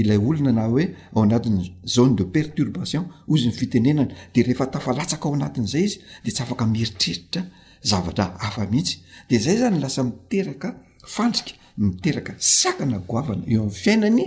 ilay 0.00 0.18
olona 0.28 0.52
na 0.58 0.64
hoe 0.72 0.84
ao 1.14 1.20
anatin'ny 1.26 1.64
zone 1.94 2.14
de 2.18 2.24
perturbation 2.34 3.04
izy 3.34 3.46
ny 3.48 3.52
fitenenana 3.60 4.14
de 4.32 4.38
rehefa 4.46 4.66
tafalatsaka 4.74 5.24
ao 5.28 5.34
anatin'zay 5.38 5.82
izy 5.88 5.96
de 6.24 6.30
tsy 6.34 6.42
afaka 6.44 6.64
mieritreritra 6.74 7.42
zavatra 7.86 8.26
afa 8.46 8.62
mihitsy 8.70 8.94
de 9.30 9.36
zay 9.44 9.56
zany 9.60 9.78
lasa 9.82 10.00
miteraka 10.08 10.68
fandrika 11.14 11.52
miteraka 11.84 12.32
sakana 12.60 12.98
goavana 13.10 13.42
eo 13.52 13.62
amin'ny 13.62 13.74
fiainany 13.82 14.26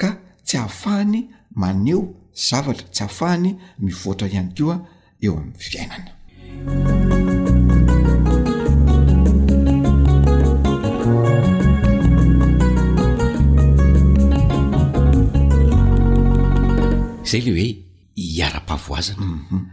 ka 0.00 0.08
tsy 0.46 0.56
afahany 0.68 1.18
maneo 1.60 2.00
zavatra 2.48 2.86
tsy 2.94 3.02
ahafahany 3.04 3.48
mivoatra 3.84 4.26
ihany 4.32 4.50
keoa 4.56 4.76
eo 5.24 5.34
amin'ny 5.36 5.58
fiainana 5.60 6.10
izay 17.24 17.42
le 17.46 17.50
hoe 17.56 17.68
hiara-pavoazana 18.26 19.26
mhm. 19.26 19.64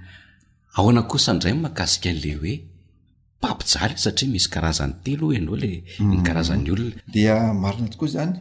aona 0.78 1.02
kosandray 1.12 1.54
n 1.56 1.60
mahakasika 1.64 2.10
an'le 2.14 2.32
hoe 2.42 2.54
pampijaly 3.42 3.96
satria 4.04 4.30
misy 4.34 4.50
karazany 4.54 4.94
telo 5.06 5.30
anao 5.38 5.56
la 5.64 5.68
hmm. 5.98 6.12
ny 6.14 6.22
kaazany 6.28 6.70
olona 6.74 6.94
dia 7.14 7.36
marina 7.54 7.88
tokoa 7.92 8.10
zany 8.16 8.34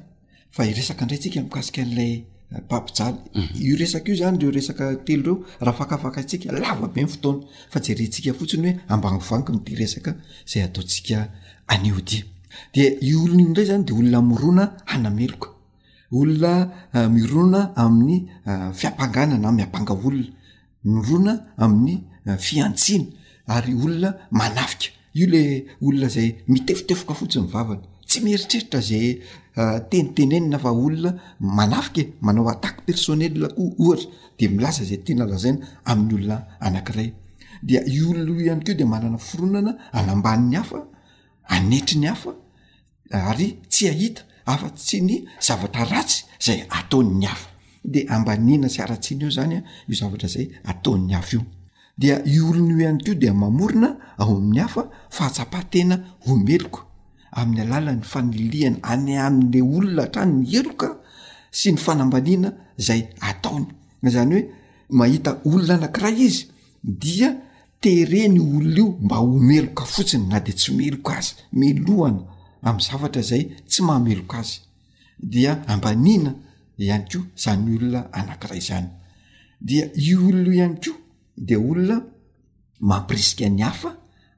fa 0.55 0.63
iresaka 0.71 1.03
indray 1.03 1.19
tsika 1.23 1.41
mikasika 1.45 1.83
n'lay 1.89 2.13
eh, 2.55 2.63
pampijaly 2.71 3.17
hmm. 3.35 3.49
io 3.69 3.75
resaka 3.83 4.09
io 4.13 4.17
zany 4.21 4.37
re 4.45 4.49
resaka 4.57 4.85
telo 5.07 5.23
reo 5.35 5.37
raha 5.65 5.77
fakafaka 5.81 6.21
tsika 6.29 6.47
lavabe 6.61 6.99
ny 7.03 7.07
fotoana 7.15 7.41
fa 7.73 7.79
jerentsika 7.85 8.31
fotsiny 8.39 8.69
hoe 8.69 8.81
ambagvanika 8.93 9.51
midyresaa 9.57 10.11
zay 10.51 10.63
ataotsika 10.67 11.19
anodi 11.75 12.19
di 12.73 12.81
i 13.09 13.15
olonai 13.23 13.47
ndray 13.53 13.67
zany 13.71 13.83
de 13.87 13.93
olona 14.01 14.19
mirona 14.31 14.65
hanameloka 14.91 15.49
olona 16.21 16.53
mirona 17.17 17.61
eh, 17.69 17.83
amin'ny 17.85 18.15
eh, 18.51 18.69
fiampanganana 18.79 19.49
miampanga 19.57 19.93
olona 19.99 20.25
mirona 20.85 21.33
amin'ny 21.65 21.95
fiantsiana 22.47 23.09
aryolona 23.47 24.15
manafika 24.31 24.93
io 25.15 25.27
le 25.27 25.67
olona 25.81 26.09
zay 26.09 26.35
mitefitefika 26.49 27.15
fotsi 27.15 27.39
nvavana 27.41 27.83
tsy 28.09 28.21
mieritreritra 28.23 28.81
zay 28.81 29.21
ah, 29.57 29.81
tenitenenina 29.91 30.59
fa 30.59 30.71
olona 30.73 31.11
manaika 31.41 32.01
e, 32.01 32.05
manao 32.21 32.49
ataky 32.51 32.81
personelko 32.87 33.63
ohata 33.85 34.05
de 34.39 34.45
ilaza 34.47 34.85
zay 34.85 34.99
tianaaana 34.99 35.83
aiyolonaay 35.89 37.09
d 37.63 37.71
iolnaayeo 37.97 38.75
de 38.79 38.85
manana 38.85 39.19
foronana 39.19 39.73
anamban'ny 39.93 40.57
afa 40.57 40.79
anetri 41.49 41.99
ny 41.99 42.07
hafa 42.07 42.31
ary 43.11 43.49
tsy 43.71 43.89
ahita 43.89 44.23
afa 44.47 44.71
tsy 44.71 45.01
ny 45.03 45.25
zavatra 45.41 45.85
ratsy 45.85 46.25
zay 46.45 46.61
ataony 46.71 47.25
afade 47.27 48.01
ambanna 48.09 48.69
syaratsinyeo 48.69 49.31
zanyoayatao'nya 49.31 51.21
i 52.01 52.41
olon'io 52.41 52.77
ihany 52.85 52.99
ko 53.07 53.15
de 53.15 53.31
mamorona 53.31 53.89
ao 54.19 54.37
amin'ny 54.37 54.61
afa 54.61 54.83
fahatsapatena 55.11 55.97
omeloka 56.29 56.81
ami'ny 57.33 57.61
alala 57.63 57.93
ny 57.93 58.03
faniliana 58.03 58.77
any 58.83 59.17
ami'le 59.17 59.63
olona 59.63 60.03
htrany 60.05 60.33
mieloka 60.45 60.89
sy 61.51 61.71
ny 61.73 61.77
fanambaniana 61.79 62.51
zay 62.79 63.01
ataony 63.21 63.67
zany 64.03 64.33
hoe 64.37 64.45
mahita 64.99 65.31
olona 65.51 65.75
anankiray 65.75 66.17
izy 66.27 66.47
dia 66.83 67.29
tereny 67.81 68.41
olona 68.41 68.71
io 68.77 68.87
mba 69.05 69.17
omeloka 69.21 69.85
fotsiny 69.95 70.29
na 70.29 70.39
de 70.47 70.53
tsy 70.53 70.71
meloka 70.77 71.13
azy 71.19 71.35
meloana 71.61 72.21
am 72.63 72.79
zavatra 72.81 73.23
zay 73.23 73.43
tsy 73.69 73.83
mahmeloka 73.83 74.37
azy 74.39 74.61
dia 75.19 75.53
ambaina 75.67 76.31
ianyko 76.85 77.19
zanyolona 77.37 78.01
anakiray 78.13 78.61
zanydia 78.69 79.85
i 80.07 80.15
olonao 80.15 80.53
ayo 80.53 81.06
de 81.37 81.57
olona 81.57 81.97
mampirisika 82.81 83.47
ny 83.49 83.63
hafa 83.63 83.91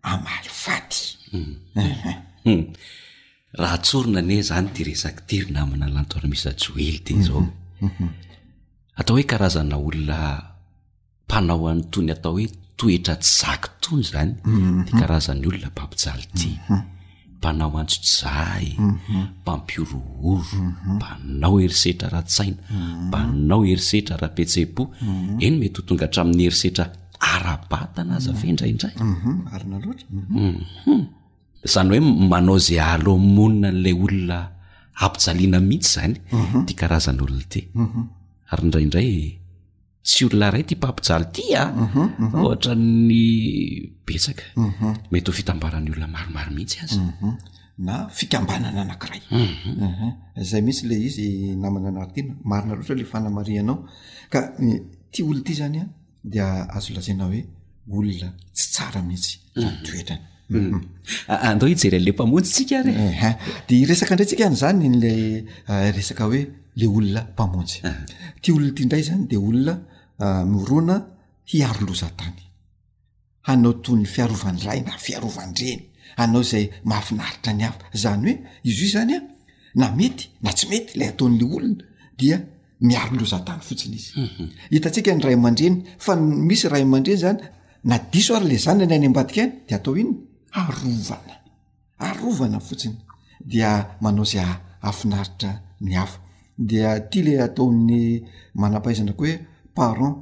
amaly 0.03 0.49
faty 0.51 1.03
hmm. 1.31 2.63
raha 3.61 3.77
tsorona 3.85 4.19
ane 4.23 4.37
zany 4.51 4.69
tyresaky 4.75 5.23
tiry 5.29 5.51
na 5.53 5.61
amina 5.65 5.87
lanto 5.95 6.15
aromisa 6.19 6.51
joely 6.63 6.99
de 7.07 7.13
zao 7.27 7.41
mhm. 7.43 7.53
Mhm. 7.89 8.07
atao 9.01 9.15
hoe 9.17 9.25
karazana 9.31 9.77
olona 9.87 10.19
mpanao 11.27 11.65
an'ny 11.71 11.85
toy 11.93 12.03
ny 12.05 12.11
atao 12.15 12.33
hoe 12.37 12.47
toetra 12.79 13.15
tsy 13.23 13.31
zaky 13.41 13.69
toy 13.83 14.01
zany 14.11 14.33
di 14.87 14.93
mhm. 14.93 14.99
karazany 15.01 15.43
olona 15.51 15.69
mpampijaly 15.73 16.25
ity 16.27 16.51
mpanao 17.39 17.79
antso 17.79 18.01
jay 18.19 18.67
mhm. 18.75 19.23
mpampiorooro 19.41 20.59
mmbanao 20.89 21.61
herisetra 21.63 22.09
ratsaina 22.17 22.59
mbanao 23.07 23.61
mhm. 23.63 23.69
herisetra 23.69 24.13
arapetsebo 24.17 24.83
mhm. 24.91 25.43
eny 25.47 25.55
mety 25.61 25.77
ho 25.79 25.83
tonga 25.89 26.05
hatramin'ny 26.09 26.43
herisetra 26.47 26.85
arabata 27.35 27.99
ana 28.03 28.13
azy 28.19 28.29
ave 28.33 28.45
indraiindray 28.53 28.95
ary 29.55 29.67
na 29.73 29.77
loatra 29.85 30.07
u 30.45 31.01
zany 31.73 31.89
hoe 31.95 32.01
manao 32.33 32.59
zay 32.67 32.79
alomonina 32.91 33.69
nlay 33.77 33.95
olona 34.07 34.39
ampijaliana 35.05 35.59
mihitsy 35.69 35.91
zany 35.97 36.15
tia 36.67 36.77
karazan'olona 36.81 37.45
ty 37.53 37.61
ary 38.53 38.63
ndraindray 38.69 39.11
tsy 40.09 40.21
olona 40.27 40.49
ray 40.55 40.65
ty 40.69 40.75
pampialo 40.85 41.27
ty 41.37 41.45
a 41.53 41.63
ah. 41.65 41.69
mhm, 41.83 42.07
mhm. 42.25 42.41
ohtany 42.49 43.13
etamety 44.17 44.47
mhm. 44.65 44.93
ho 45.27 45.31
fitabarany 45.39 45.89
olona 45.95 46.09
maromaro 46.17 46.51
mihitsy 46.57 46.79
azy 46.85 46.99
na 47.87 47.95
fikambanana 48.19 48.81
anakiray 48.87 49.21
zay 50.51 50.63
mihitsy 50.67 50.85
le 50.91 50.97
izy 51.09 51.27
namana 51.63 51.89
anary 51.93 52.11
tyna 52.17 52.33
marina 52.51 52.75
loatra 52.79 52.95
la 53.01 53.07
fanamarianao 53.13 53.77
ka 54.33 54.41
eh, 54.69 54.79
tia 55.13 55.25
olono 55.29 55.41
ity 55.45 55.55
zany 55.61 55.79
a 55.83 55.85
ah, 55.85 55.89
dia 56.33 56.47
azo 56.77 56.89
lazana 56.97 57.25
hoe 57.31 57.43
olona 57.99 58.29
tsy 58.57 58.67
tsara 58.75 59.01
mihitsy 59.09 59.33
ntoetrany 59.67 60.85
ad 61.51 61.63
ijer'la 61.73 62.11
mpamonjtkh 62.15 62.73
eh, 62.79 62.97
eh. 63.29 63.35
de 63.67 63.75
iresaka 63.83 64.13
indray 64.15 64.29
tsika 64.31 64.45
any 64.51 64.57
zany 64.63 64.87
lay 65.05 65.21
resaka 65.99 66.23
hoe 66.31 66.41
le 66.81 66.87
olona 66.97 67.23
mpamonjy 67.35 67.77
ta 68.43 68.49
olona 68.57 68.71
ity 68.73 68.81
indray 68.87 69.05
zany 69.11 69.25
de 69.33 69.37
olona 69.51 69.75
Ah, 70.21 70.43
na 70.45 70.95
hiarolozantany 71.47 72.43
hanao 73.47 73.73
tony 73.75 74.05
fiarovanydrayna 74.05 74.93
fiarovanreny 74.99 75.83
anao 76.17 76.43
zay 76.43 76.65
mahafinaritra 76.85 77.53
ny 77.53 77.63
afa 77.65 77.85
zany 77.95 78.27
hoe 78.27 78.39
izy 78.71 78.83
io 78.85 78.91
zany 78.97 79.13
a 79.19 79.23
na 79.81 79.89
mety 79.95 80.25
na 80.43 80.51
tsy 80.53 80.67
mety 80.71 80.93
lay 80.99 81.09
ataon'le 81.09 81.45
olona 81.47 81.85
dia 82.19 82.37
miaro 82.89 83.15
lozantany 83.21 83.61
fotsiny 83.69 83.95
izy 83.97 84.11
mhm. 84.27 84.47
hitatsika 84.73 85.11
ny 85.15 85.21
ray 85.25 85.35
ama-dreny 85.39 85.77
fa 86.05 86.13
misy 86.49 86.67
ray 86.73 86.83
aman-dreny 86.83 87.21
zany 87.23 87.39
na 87.85 87.97
diso 88.13 88.35
ary 88.37 88.49
le 88.51 88.57
zany 88.59 88.83
nyny 88.91 89.07
ambadika 89.07 89.43
n 89.47 89.51
de 89.69 89.73
atao 89.75 89.95
iny 90.03 90.13
arovana 90.61 91.35
arovana 92.09 92.59
fotsiny 92.69 92.97
dia 93.51 93.71
manao 94.01 94.25
zay 94.25 94.45
afinaritra 94.89 95.51
ny 95.81 95.97
afa 95.97 96.19
dia 96.69 97.01
ty 97.11 97.23
la 97.23 97.45
ataon'ny 97.45 98.03
manampaizana 98.61 99.13
ko 99.19 99.25
hoe 99.25 99.35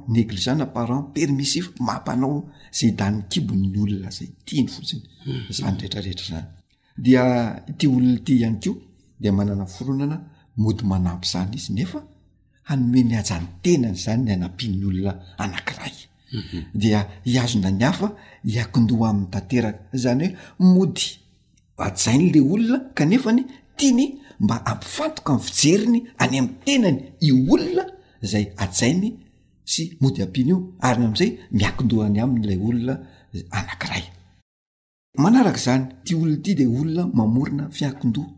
nnegle 0.07 0.37
zan 0.37 0.65
parent 0.73 1.11
permissif 1.13 1.69
mampanao 1.79 2.43
zay 2.71 2.91
dany 2.99 3.21
kibo'ny 3.29 3.75
olona 3.83 4.09
zay 4.17 4.27
tiany 4.45 4.67
fotsiny 4.75 5.03
hmm. 5.23 5.43
zanyreetreetra 5.57 6.25
zany 6.31 6.45
dia 7.05 7.23
ti 7.77 7.87
olona 7.87 8.17
ity 8.19 8.33
ihany 8.39 8.59
keo 8.63 8.73
di 9.19 9.31
manana 9.31 9.65
foronana 9.65 10.17
mody 10.57 10.83
manampy 10.85 11.27
zany 11.33 11.55
izy 11.55 11.73
nefa 11.73 11.99
anyme 12.71 13.03
ny 13.09 13.15
ajany 13.21 13.45
tenany 13.63 13.95
zany 14.05 14.21
ny 14.25 14.31
anapinn'nyolona 14.33 15.13
anankiray 15.43 15.95
hmm. 16.31 16.61
dia 16.75 16.99
iazona 17.33 17.69
ny 17.71 17.83
afa 17.91 18.07
iakindoha 18.55 19.09
amin'ny 19.09 19.31
tanteraka 19.31 19.79
zany 19.93 20.25
hoe 20.59 20.65
mody 20.73 21.05
asainy 21.77 22.27
la 22.35 22.41
olona 22.53 22.79
kanefany 22.97 23.41
tiany 23.77 24.05
mba 24.39 24.55
ampifantoka 24.65 25.31
amy 25.33 25.43
fijeriny 25.49 25.99
any 26.19 26.35
am'ny 26.39 26.51
tenany 26.65 26.99
i 27.27 27.31
olona 27.31 27.83
zay 28.21 28.45
asainy 28.57 29.09
sy 29.69 29.83
mody 29.99 30.21
apiany 30.25 30.49
io 30.51 30.57
arny 30.89 31.05
am'zay 31.07 31.29
miakindoha 31.57 32.05
any 32.09 32.19
aminy 32.25 32.45
lay 32.47 32.59
olona 32.67 32.93
anankiray 33.59 34.03
manarak' 35.23 35.61
zany 35.65 35.83
tia 36.03 36.15
olona 36.19 36.35
ity 36.37 36.51
de 36.59 36.65
olona 36.79 37.03
mamorina 37.17 37.63
fiakindoha 37.77 38.29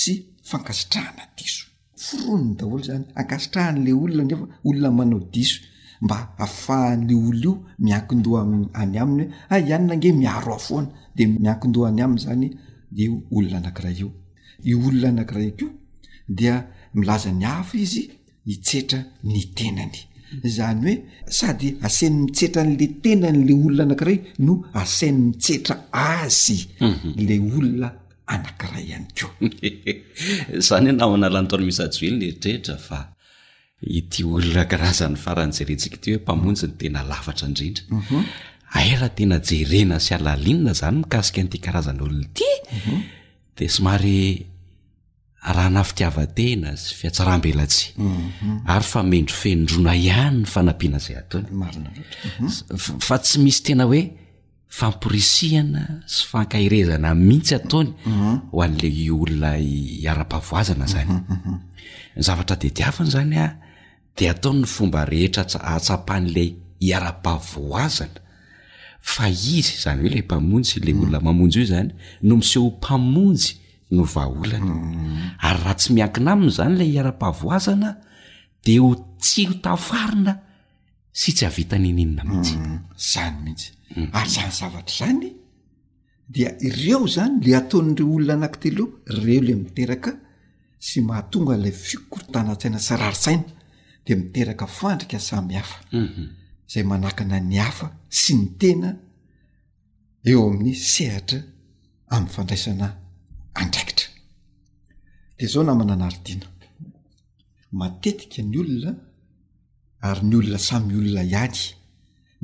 sy 0.00 0.12
fankasitrahana 0.48 1.24
diso 1.36 1.62
foronony 2.04 2.52
daholo 2.58 2.82
zany 2.88 3.04
ankasitrahan'lay 3.20 3.94
olona 4.04 4.24
nefa 4.30 4.46
olona 4.68 4.88
manao 4.98 5.20
diso 5.34 5.58
mba 6.04 6.16
afahan'le 6.44 7.14
olona 7.28 7.42
io 7.46 7.52
miakindoa 7.86 8.38
am 8.42 8.50
any 8.82 8.96
aminy 9.02 9.24
hoe 9.30 9.54
a 9.54 9.56
ihanyna 9.66 9.94
nge 9.98 10.08
miaro 10.20 10.52
afoana 10.58 10.88
de 11.16 11.22
miakindoha 11.42 11.86
any 11.92 12.00
aminy 12.04 12.20
zany 12.26 12.44
de 12.96 13.04
olona 13.36 13.56
anakiray 13.60 13.96
io 14.02 14.08
i 14.70 14.72
olona 14.86 15.08
anankiray 15.12 15.50
keo 15.58 15.70
dia 16.38 16.54
milazany 16.98 17.44
afa 17.58 17.74
izy 17.84 18.02
mitsetra 18.46 18.98
ny 19.30 19.38
tenany 19.58 19.98
zany 20.42 20.82
hoe 20.82 20.94
sady 21.32 21.68
asainy 21.86 22.18
mitsetra 22.26 22.62
n'la 22.66 22.86
tenan'la 23.02 23.54
olona 23.66 23.84
anakiray 23.84 24.16
no 24.46 24.52
asainy 24.82 25.20
mitsetra 25.30 25.74
azy 25.92 26.58
mhm. 26.80 27.08
la 27.28 27.36
olona 27.56 27.88
anankiray 28.34 28.84
ihany 28.90 29.08
keo 29.18 29.30
zany 30.68 30.88
hoe 30.90 30.98
namana 31.00 31.28
lany 31.36 31.46
toany 31.52 31.66
misy 31.70 31.82
ajoelyyleritrehitra 31.88 32.76
fa 32.88 32.98
ity 33.98 34.20
olona 34.36 34.64
karazan'ny 34.72 35.18
faranyjerentsika 35.26 35.98
ty 36.04 36.08
hoe 36.14 36.22
mpamonjy 36.24 36.66
ny 36.70 36.74
tena 36.82 37.00
lafatra 37.12 37.46
indrindra 37.50 37.84
mhm. 38.00 38.18
aira 38.80 39.08
tena 39.18 39.36
jerena 39.50 39.96
sy 40.06 40.12
alalinna 40.18 40.72
zany 40.82 40.98
mikasika 41.04 41.40
n'ity 41.44 41.58
karazan'olona 41.66 42.24
ity 42.32 42.50
mhm. 42.78 42.98
dia 43.56 43.70
somary 43.78 44.18
raha 45.52 45.70
na 45.70 45.84
fitiavatena 45.84 46.76
sy 46.76 46.94
fiatsarambelatsi 46.96 47.92
mhm. 47.98 48.58
ary 48.66 48.84
fa 48.84 49.02
mendry 49.02 49.34
fendrona 49.36 49.92
ihany 49.96 50.38
ny 50.40 50.46
fanampiana 50.48 50.98
zay 50.98 51.16
ataony 51.16 51.46
mhm. 51.52 52.48
fa 53.06 53.18
tsy 53.22 53.38
misy 53.44 53.62
tena 53.66 53.84
hoe 53.84 54.02
fampirisihana 54.78 55.82
sy 56.06 56.24
fankahirezana 56.30 57.14
mihitsy 57.14 57.54
ataony 57.54 57.92
mhm. 58.06 58.38
ho 58.52 58.62
an'la 58.64 58.88
olona 59.22 59.50
hiara-pavoazana 59.58 60.86
zany 60.92 61.12
nyzavatra 62.16 62.56
de 62.56 62.70
tiafana 62.70 63.10
zany 63.10 63.36
a 63.44 63.56
de 64.18 64.30
atao 64.30 64.52
ny 64.56 64.64
fomba 64.64 65.04
rehetra 65.04 65.44
atsapahan'la 65.74 66.44
hiara-pavoazana 66.80 68.20
fa 69.12 69.28
izy 69.28 69.76
zany 69.84 70.00
hoe 70.02 70.14
la 70.14 70.22
mpamonjy 70.26 70.80
la 70.80 70.92
olona 70.98 71.20
mamonjy 71.20 71.60
io 71.60 71.66
zany 71.72 71.90
no 72.22 72.36
miseho 72.40 72.70
mpamonjy 72.70 73.48
no 73.96 74.04
vaaolana 74.14 74.74
ary 75.46 75.60
raha 75.62 75.74
tsy 75.80 75.90
miankina 75.96 76.30
amina 76.34 76.52
zany 76.58 76.72
lay 76.80 76.88
hiara-pavoazana 76.94 77.90
de 78.64 78.72
ho 78.82 78.88
tsy 79.22 79.42
hotafarina 79.50 80.32
sy 81.20 81.28
tsy 81.36 81.44
avita 81.50 81.76
ny 81.82 81.88
ninona 81.98 82.22
mihitsy 82.28 82.56
mm, 82.62 82.78
zany 83.12 83.36
mihitsy 83.44 83.68
mm. 83.98 84.08
ary 84.18 84.30
zany 84.38 84.52
zavatra 84.58 84.94
zany 84.98 85.28
dia 86.34 86.50
ireo 86.68 87.00
zany 87.14 87.34
le 87.44 87.50
ataon'ireo 87.60 88.08
olona 88.18 88.34
ananki 88.36 88.58
teloha 88.64 88.92
ireo 89.16 89.42
le 89.48 89.54
miteraka 89.62 90.10
sy 90.86 90.96
mahatonga 91.08 91.54
lay 91.64 91.74
fikorotana-tsaina 91.86 92.78
sararitsaina 92.88 93.44
di 94.04 94.12
miteraka 94.20 94.66
fandrika 94.78 95.18
samyhafa 95.28 95.78
mhm. 96.02 96.26
zay 96.70 96.84
manakina 96.90 97.36
ny 97.50 97.56
hafa 97.64 97.86
sy 98.20 98.32
ny 98.38 98.44
tena 98.60 98.88
eo 100.30 100.40
amin'ny 100.48 100.74
sehatra 100.92 101.38
amin'ny 102.12 102.32
fandraisana 102.36 102.86
adraikitra 103.60 104.08
dia 105.38 105.48
zao 105.48 105.64
namana 105.64 105.92
anaritiana 105.96 106.46
matetika 107.80 108.42
ny 108.42 108.56
olona 108.62 108.90
ary 110.08 110.22
ny 110.30 110.34
olona 110.40 110.58
samyolona 110.58 111.22
ihaly 111.22 111.62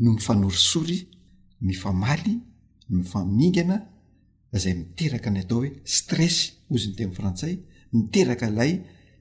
no 0.03 0.11
mifanorisory 0.15 0.99
mifamaly 1.69 2.33
mifamingana 2.91 3.77
zay 4.63 4.75
miteraka 4.81 5.31
ny 5.35 5.41
atao 5.45 5.59
hoe 5.63 5.71
stress 5.97 6.37
ozy 6.75 6.87
ny 6.89 6.95
temn'ny 6.99 7.17
frantsay 7.19 7.55
miteraka 7.99 8.47
ilay 8.53 8.73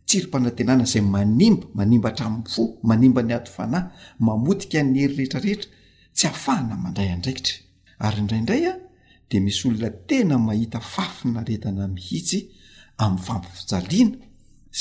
tsirym-panantenana 0.07 0.85
zay 0.93 1.03
manimba 1.15 1.65
manimba 1.79 2.09
hatramin'ny 2.09 2.47
fo 2.55 2.61
manimba 2.89 3.21
ny 3.27 3.33
aty 3.37 3.49
fanahy 3.55 3.85
mamodika 4.27 4.79
ny 4.91 4.95
heri 5.01 5.15
rehetrarehetra 5.17 5.69
tsy 6.17 6.25
hahafahana 6.27 6.75
mandray 6.83 7.09
andraikitra 7.15 7.55
ary 8.05 8.17
indraindraya 8.23 8.71
dmisy 9.31 9.67
olona 9.69 9.89
tena 10.07 10.37
mahita 10.47 10.79
fafinaretana 10.93 11.85
mihitsy 11.95 12.39
amin'ny 13.05 13.17
fampifijaliana 13.25 14.17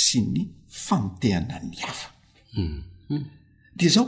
sy 0.04 0.18
ny 0.32 0.42
famotehana 0.84 1.56
ny 1.68 1.76
hafa 1.84 2.08
mhm. 2.58 3.22
dia 3.78 3.90
zao 3.94 4.06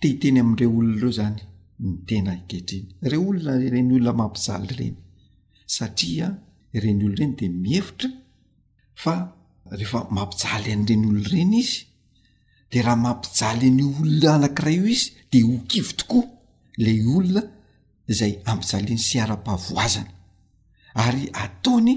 tehiteny 0.00 0.38
amin'nire 0.42 0.66
olona 0.76 0.94
reo 1.00 1.12
zany 1.18 1.38
ny 1.84 1.92
tena 2.08 2.32
ikehitriny 2.40 2.88
re 3.10 3.16
olona 3.28 3.54
ireny 3.66 3.90
olona 3.98 4.14
mampijaly 4.20 4.74
ireny 4.78 4.96
satria 5.76 6.28
reny 6.82 7.02
olo 7.06 7.14
ireny 7.16 7.34
di 7.40 7.48
mihevitra 7.62 8.08
fa 9.02 9.14
rehefa 9.78 10.00
mampijaly 10.18 10.70
an'ireny 10.76 11.06
olo 11.12 11.22
ireny 11.30 11.54
izy 11.64 11.76
dea 12.72 12.84
raha 12.86 12.98
mampijaly 13.06 13.68
ny 13.78 13.82
olona 13.92 14.30
anakiray 14.38 14.76
io 14.78 14.86
izy 14.94 15.08
dia 15.32 15.44
hokivy 15.50 15.92
tokoa 16.00 16.26
la 16.84 16.92
olona 17.16 17.42
zay 18.10 18.32
ampijaliana 18.50 18.98
sy 19.08 19.20
ara-pavoazana 19.24 20.10
ary 21.06 21.26
ataony 21.44 21.94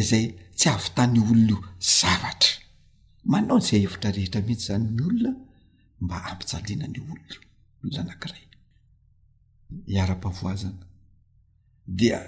izay 0.00 0.26
tsy 0.58 0.68
avytany 0.74 1.18
olona 1.20 1.46
io 1.52 1.58
zavatra 1.98 2.54
manao 3.32 3.58
ny 3.60 3.66
zay 3.68 3.80
hevitra 3.84 4.10
rehetra 4.16 4.40
mihitsy 4.46 4.66
zany 4.66 4.86
ny 4.96 5.00
olona 5.08 5.32
mba 6.04 6.16
ampijaliana 6.32 6.86
ny 6.92 6.98
olonaio 7.02 7.38
olona 7.84 8.00
anankiray 8.02 8.44
hiara-pavoazana 9.90 10.82
dia 11.98 12.18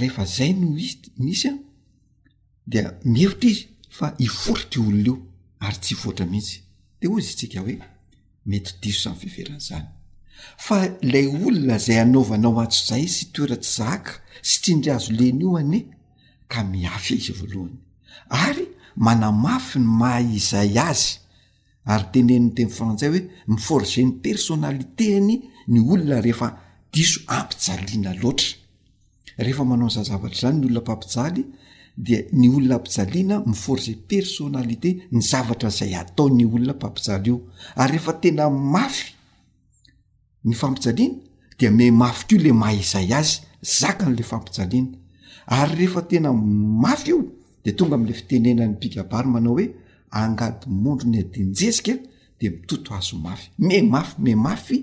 rehefa 0.00 0.24
zay 0.36 0.52
no 0.60 0.68
z 0.78 0.90
mihsy 1.24 1.48
a 1.50 1.52
dia 2.70 2.84
mihevitra 3.12 3.48
izy 3.50 3.68
fa 3.98 4.06
iforotra 4.26 4.80
olona 4.88 5.06
io 5.06 5.14
ary 5.66 5.78
tsy 5.82 5.94
hvoatra 6.00 6.26
mihitsy 6.32 6.58
de 7.00 7.06
hoy 7.08 7.20
izy 7.22 7.34
tsika 7.38 7.60
hoe 7.62 7.76
mety 8.50 8.70
diso 8.82 8.98
samy 9.02 9.20
fiverana 9.30 9.60
zany 9.68 9.88
fa 10.56 10.78
ilay 11.02 11.26
olona 11.46 11.76
izay 11.82 11.98
anaovanao 12.04 12.58
atso 12.64 12.82
zay 12.90 13.04
sy 13.14 13.24
toeratsy 13.34 13.70
zaka 13.78 14.12
sy 14.48 14.56
tsindri 14.62 14.90
azo 14.96 15.12
leny 15.18 15.38
io 15.42 15.52
any 15.62 15.76
ka 16.52 16.60
miafy 16.72 17.14
izay 17.20 17.36
voalohany 17.40 17.76
ary 18.46 18.64
mana 19.04 19.28
mafy 19.44 19.76
ny 19.82 19.88
maha 20.00 20.20
izay 20.38 20.72
azy 20.90 21.06
ary 21.92 22.06
teneniny 22.12 22.48
teny 22.56 22.70
frantsay 22.78 23.08
hoe 23.12 23.22
miforgen'ny 23.52 24.12
personalite 24.24 25.04
any 25.18 25.34
ny 25.72 25.78
olona 25.92 26.16
rehefa 26.26 26.48
diso 26.92 27.18
ampijaliana 27.36 28.10
loatra 28.22 28.50
rehefa 29.44 29.62
manao 29.70 29.88
ny 29.88 29.94
zahzavatra 29.96 30.34
izany 30.38 30.56
ny 30.60 30.66
olona 30.66 30.80
mpampijaly 30.86 31.42
dia 32.04 32.18
ny 32.40 32.46
olona 32.56 32.74
ampijaliana 32.78 33.34
miforge 33.50 33.92
personalite 34.10 34.90
ny 35.14 35.20
zavatra 35.30 35.68
izay 35.74 35.92
atao 36.00 36.26
ny 36.36 36.44
olona 36.54 36.74
mpampijaly 36.78 37.26
io 37.30 37.36
ary 37.82 37.92
rehefa 37.92 38.12
tena 38.22 38.44
mafy 38.76 39.06
ny 40.44 40.54
fampijaliana 40.54 41.14
dia 41.60 41.70
me 41.70 41.90
mafy 41.90 42.24
ko 42.28 42.34
ila 42.36 42.52
maha 42.54 42.74
izay 42.74 43.12
azy 43.18 43.36
zaka 43.78 44.04
n'la 44.08 44.22
fampijaliana 44.30 44.96
ary 45.46 45.72
rehefa 45.78 46.00
tena 46.10 46.32
mafy 46.84 47.08
io 47.12 47.18
di 47.64 47.72
tonga 47.74 47.94
ami'la 47.96 48.14
fitenenany 48.18 48.74
pikabary 48.80 49.28
manao 49.34 49.52
hoe 49.56 49.66
angady 50.20 50.66
mondro 50.82 51.06
ny 51.08 51.18
adinjesika 51.24 51.92
e, 51.92 51.96
dea 52.40 52.50
mitoto 52.50 52.90
azo 52.98 53.16
mafy 53.26 53.46
me 53.58 53.76
mafy 53.94 54.14
me 54.24 54.32
mafy 54.46 54.78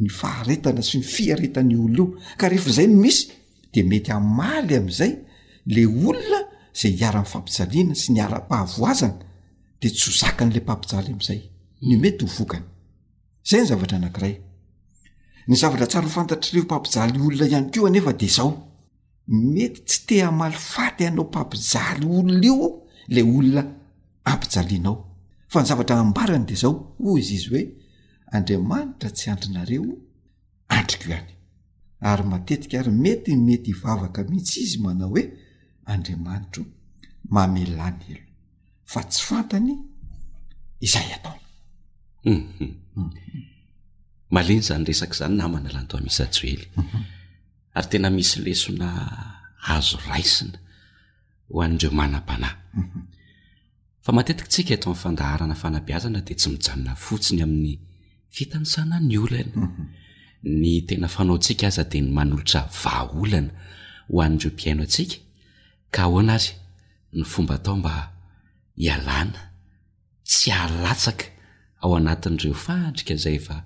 ny 0.00 0.08
faharetana 0.18 0.82
sy 0.88 0.96
ny 0.98 1.04
fiaretany 1.14 1.74
olona 1.76 1.98
io 1.98 2.06
ka 2.40 2.48
rehefa 2.48 2.72
zay 2.76 2.86
no 2.86 2.96
misy 3.04 3.22
de 3.72 3.80
mety 3.90 4.10
amaly 4.18 4.74
amn'izay 4.80 5.12
la 5.72 5.82
olona 6.08 6.40
izay 6.78 6.92
hiara-n'ny 7.00 7.26
fampijaliana 7.34 7.94
sy 8.02 8.08
ny 8.12 8.20
ara-pahavoazana 8.26 9.16
dea 9.80 9.90
tsy 9.96 10.10
zaka 10.20 10.42
n'la 10.46 10.60
mpampijaly 10.64 11.10
am'izay 11.14 11.40
ny 11.86 11.92
mety 12.02 12.24
hovokany 12.30 12.64
zay 13.48 13.60
ny 13.64 13.66
zavatra 13.70 13.96
anakiray 13.98 14.34
ny 15.48 15.56
zavatra 15.56 15.86
tsara 15.86 16.06
h 16.06 16.12
fantatr'reo 16.14 16.62
mpampijaly 16.64 17.18
olona 17.22 17.46
ihany 17.46 17.70
ko 17.72 17.86
anefa 17.88 18.12
de 18.20 18.28
zao 18.36 18.50
mety 19.28 19.82
tsy 19.88 19.98
tea 20.08 20.26
maly 20.40 20.56
faty 20.72 21.00
ianao 21.04 21.24
mpampijaly 21.30 22.04
olona 22.18 22.38
io 22.48 22.56
la 23.14 23.22
olona 23.30 23.62
ampijalianao 24.32 24.96
fa 25.52 25.58
ny 25.62 25.66
zavatra 25.70 25.94
ambarany 26.04 26.44
de 26.48 26.54
zao 26.62 26.72
oy 27.08 27.20
izy 27.20 27.34
izy 27.38 27.48
hoe 27.52 27.62
andriamanitra 28.36 29.08
tsy 29.16 29.26
andrinareo 29.32 29.84
andrikio 30.76 31.08
ihany 31.12 31.30
ary 32.10 32.24
matetika 32.30 32.74
ary 32.80 32.92
mety 33.04 33.32
mety 33.46 33.70
hivavaka 33.72 34.20
mihitsy 34.28 34.60
izy 34.66 34.78
manao 34.84 35.08
hoe 35.12 35.22
andriamanitro 35.92 36.62
mamelany 37.34 37.98
elo 38.12 38.22
fa 38.92 39.00
tsy 39.10 39.20
fantany 39.28 39.70
izay 40.86 41.08
ataoa 41.16 41.40
mhm. 42.24 42.64
mhm. 42.96 43.48
maliny 44.30 44.62
zany 44.62 44.84
resaka 44.86 45.14
izany 45.14 45.34
namana 45.36 45.70
lanto 45.74 45.94
amisajoely 45.98 46.66
mhm. 46.76 47.02
ary 47.76 47.86
tena 47.90 48.10
misy 48.16 48.36
lesona 48.46 48.88
azo 49.74 49.98
raisina 50.08 50.58
ho 51.50 51.56
an'ndreo 51.66 51.90
manam-banahy 51.98 52.56
mhm. 52.78 53.00
fa 54.04 54.10
matetikitsika 54.16 54.72
eto 54.74 54.86
amin'ny 54.86 55.00
fandaharana 55.02 55.54
fanabiazana 55.62 56.20
dia 56.26 56.36
tsy 56.40 56.48
mijanona 56.54 56.92
fotsiny 57.04 57.40
amin'ny 57.46 57.74
fitanysana 58.34 58.96
ny 59.08 59.14
olana 59.24 59.56
mhm. 59.56 59.84
ny 60.62 60.72
tena 60.88 61.08
fanao 61.14 61.36
tsika 61.44 61.66
aza 61.70 61.82
dia 61.90 62.02
ny 62.04 62.10
manolotra 62.18 62.60
vaaolana 62.82 63.52
ho 64.10 64.16
an'ndreo 64.24 64.50
mpiaino 64.54 64.82
antsika 64.86 65.16
ka 65.94 66.00
aho 66.06 66.14
anazy 66.22 66.50
ny 67.18 67.22
fomba 67.32 67.52
atao 67.58 67.74
mba 67.82 67.94
hialàna 68.82 69.40
tsy 70.30 70.46
ahalatsaka 70.56 71.26
ao 71.80 71.92
anatin'ireo 71.96 72.54
fandrika 72.66 73.14
zay 73.22 73.34
efa 73.40 73.56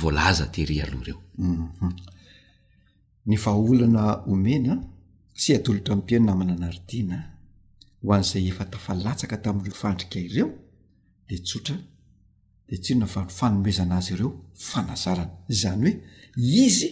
volaza 0.00 0.46
teiry 0.46 0.80
aloh 0.82 1.02
reo 1.06 1.18
u 1.38 1.42
mhm. 1.44 1.88
ny 3.28 3.36
vahaolana 3.44 4.04
omena 4.32 4.74
sy 5.40 5.50
adolotra 5.56 5.92
amteno 5.96 6.24
namana 6.28 6.52
anaritiana 6.58 7.18
ho 8.04 8.10
an'izay 8.16 8.46
efa 8.52 8.64
tafalatsaka 8.72 9.36
tamin'ireo 9.44 9.74
fandrika 9.82 10.18
ireo 10.26 10.48
de 11.28 11.36
tsotra 11.46 11.76
de 12.68 12.76
tsi 12.82 12.92
nona 12.94 13.06
fao 13.14 13.28
fanomoezana 13.38 13.94
azy 14.00 14.12
ireo 14.14 14.30
fanazarana 14.70 15.34
zany 15.60 15.78
hoe 15.90 16.00
izy 16.66 16.90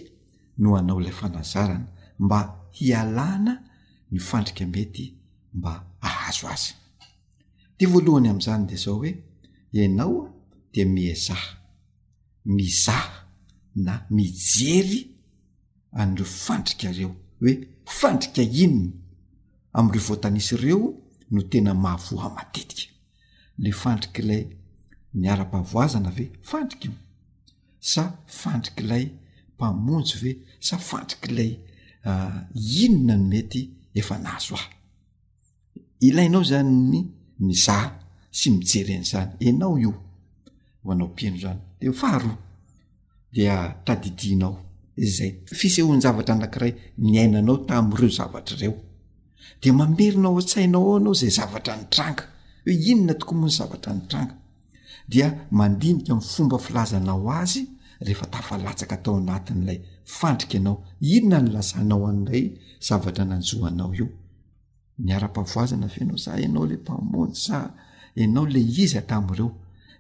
no 0.61 0.69
hanao 0.77 0.99
ilay 1.01 1.13
fanazarana 1.21 1.87
mba 2.23 2.41
hialana 2.79 3.53
ny 4.13 4.19
fandrika 4.29 4.65
mety 4.75 5.05
mba 5.57 5.73
ahazo 6.09 6.47
azy 6.55 6.71
tya 7.77 7.87
voalohany 7.93 8.29
amn'izany 8.33 8.63
de 8.71 8.77
zao 8.85 8.95
hoe 9.01 9.11
ianao 9.79 10.15
de 10.75 10.85
miezaha 10.85 11.59
mizaha 12.45 13.25
na 13.77 14.07
mijery 14.11 15.01
an'leo 16.01 16.25
fandrikareo 16.25 17.11
hoe 17.41 17.53
fandrika 18.01 18.43
inona 18.65 18.91
am'ireo 19.79 20.03
voatanisy 20.09 20.55
ireo 20.55 20.81
no 21.31 21.41
tena 21.51 21.73
mahavoha 21.75 22.29
matetika 22.37 22.93
le 23.59 23.71
fandrik'ilay 23.83 24.43
miara-pavoazana 25.21 26.11
ve 26.17 26.25
fandrik' 26.51 26.85
io 26.89 26.93
sa 27.93 28.03
fandrik'ilay 28.41 29.05
mpamonjy 29.55 30.15
ve 30.23 30.31
sa 30.67 30.79
fandrik'lay 30.89 31.51
ah, 32.09 32.39
inona 32.83 33.17
no 33.17 33.25
mety 33.31 33.61
efa 33.99 34.19
nahazo 34.25 34.55
ah 34.61 34.67
ilaynao 36.07 36.45
zany 36.51 36.73
ny 36.91 36.99
mizaha 37.47 37.89
sy 38.39 38.51
mijery 38.51 38.93
en'zany 38.99 39.31
enao 39.51 39.75
io 39.85 39.93
hoanao 40.85 41.09
pino 41.17 41.37
zany 41.37 41.59
de 41.81 41.93
faaro 41.93 42.31
dia 43.33 43.55
tadidinao 43.87 44.55
izay 45.07 45.31
fisehoany 45.59 46.03
zavatra 46.05 46.33
anankiray 46.35 46.73
niainanao 47.05 47.57
tam'ireo 47.69 48.11
zavatraireo 48.19 48.75
dea 49.61 49.73
mamerina 49.79 50.29
ao 50.29 50.39
a-tsainao 50.41 50.83
ao 50.89 50.97
anao 50.99 51.15
zay 51.21 51.31
zavatra 51.39 51.75
ny 51.79 51.85
tranga 51.95 52.25
hoe 52.65 52.75
inona 52.91 53.15
toko 53.21 53.33
moha 53.39 53.47
ny 53.51 53.57
zavatra 53.59 53.91
ny 53.97 54.03
tranga 54.11 54.35
dia 55.11 55.27
mandinika 55.59 56.13
mi'nfomba 56.17 56.57
filazanao 56.67 57.29
azy 57.41 57.61
rehefa 58.07 58.27
tafalatsaka 58.35 58.95
atao 58.99 59.15
anatin'ilay 59.23 59.79
fandrika 60.19 60.55
ianao 60.57 60.77
inona 61.17 61.39
nylasanao 61.45 62.03
an'ilay 62.11 62.45
zavatra 62.89 63.25
nanjoanao 63.31 63.91
io 64.01 64.07
miara-pavoazana 65.05 65.89
fenao 65.95 66.19
sa 66.25 66.31
ianao 66.45 66.65
la 66.71 66.77
mpamony 66.83 67.35
sa 67.47 67.57
ianao 68.21 68.47
le 68.53 68.61
iza 68.85 69.01
tam'ireo 69.11 69.51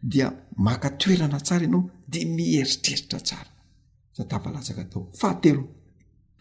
dia 0.02 0.30
makatoerana 0.56 1.40
tsara 1.40 1.64
ianao 1.64 1.90
de 2.12 2.20
mieritreritra 2.36 3.18
tsara 3.26 3.50
satapalatsaka 4.16 4.84
tao 4.92 5.02
fatelo 5.20 5.62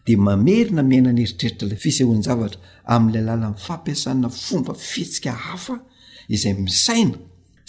de 0.06 0.14
mamerina 0.26 0.82
miaina 0.90 1.10
ny 1.16 1.20
heritreritra 1.24 1.66
lay 1.70 1.76
fisehonzavatra 1.84 2.58
am'lay 2.94 3.22
alala 3.24 3.46
nfampiasana 3.54 4.28
fomba 4.44 4.72
fihetsika 4.90 5.30
hafa 5.46 5.74
izay 6.34 6.54
misaina 6.66 7.18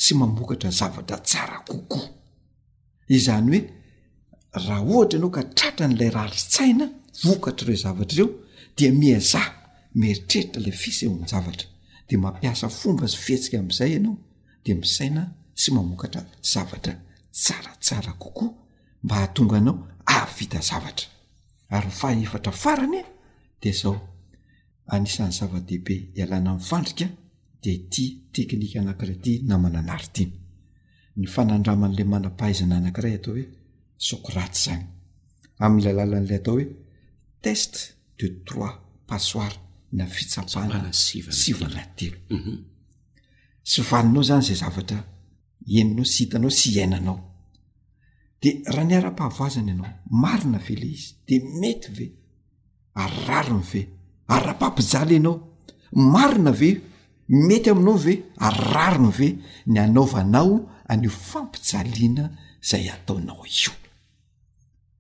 sy 0.03 0.11
mamokatra 0.19 0.69
zavatra 0.79 1.17
tsara 1.29 1.57
kokoa 1.67 2.07
izany 3.15 3.45
hoe 3.51 3.61
raha 4.67 4.81
ohatra 4.93 5.17
ianao 5.17 5.31
ka 5.37 5.41
tratra 5.57 5.85
n'ilay 5.87 6.11
raha 6.15 6.27
ritsaina 6.33 6.85
vokatra 7.25 7.65
ireo 7.67 7.81
zavatra 7.85 8.13
ireo 8.15 8.29
dia 8.77 8.91
miaza 9.01 9.41
mieritreritra 9.99 10.59
lay 10.65 10.71
fisehonzavatra 10.83 11.67
de 12.07 12.15
mampiasa 12.23 12.65
fomba 12.79 13.05
zy 13.11 13.17
fihetsika 13.25 13.55
amn'izay 13.61 13.91
ianao 13.95 14.17
di 14.65 14.71
misaina 14.81 15.23
tsy 15.55 15.71
mamokatra 15.71 16.21
zavatra 16.51 16.93
tsaratsara 17.31 18.13
kokoa 18.21 18.49
mba 19.03 19.15
hahatonga 19.15 19.57
anao 19.57 19.77
ahvita 20.05 20.59
zavatra 20.61 21.07
ary 21.69 21.89
fahaefatra 21.89 22.51
faranya 22.51 22.99
e, 23.01 23.05
de 23.61 23.71
zao 23.71 23.95
anisan'ny 24.87 25.33
zava-dehibe 25.39 25.95
hialana 26.15 26.51
nifandrika 26.55 27.07
de 27.63 27.71
tia 27.91 28.17
teknika 28.33 28.79
anankiray 28.79 29.17
ty 29.23 29.33
namananari 29.47 30.07
tiny 30.15 30.31
ny 31.17 31.25
fanandraman'la 31.33 32.03
manampahaizana 32.13 32.75
anakiray 32.77 33.13
atao 33.15 33.33
hoe 33.35 33.45
sokraty 34.07 34.59
zany 34.65 34.83
amin'n'lay 35.63 35.93
alala 35.95 36.17
an'lay 36.19 36.39
atao 36.41 36.55
hoe 36.57 36.65
test 37.43 37.73
de 38.19 38.27
trois 38.47 38.73
passoir 39.07 39.53
na 39.97 40.05
fitsapahanna 40.15 40.91
sivanatelo 41.41 42.17
mhm. 42.29 42.55
sy 43.71 43.79
vaninao 43.89 44.23
zany 44.29 44.43
zay 44.47 44.57
zavatra 44.63 44.99
eninao 45.71 46.05
sy 46.05 46.23
hitanao 46.23 46.49
sy 46.51 46.69
iainanao 46.75 47.19
de 48.41 48.51
raha 48.65 48.83
ny 48.89 48.95
ara-pahvazana 48.97 49.71
ianao 49.71 49.89
marina 50.09 50.57
ve 50.65 50.75
le 50.81 50.87
izy 50.95 51.11
de 51.27 51.35
mety 51.59 51.87
ve 51.97 52.05
ararony 53.03 53.63
ve 53.71 53.81
ara-pampijaly 54.35 55.15
ianao 55.17 55.37
marina 56.13 56.51
ve 56.61 56.69
mety 57.47 57.69
aminao 57.73 57.97
ve 58.05 58.13
ararony 58.47 59.11
ve 59.19 59.27
ny 59.71 59.77
anaovanao 59.85 60.53
any 60.91 61.07
fampijaliana 61.09 62.25
zay 62.69 62.85
ataonao 62.93 63.45
io 63.45 63.73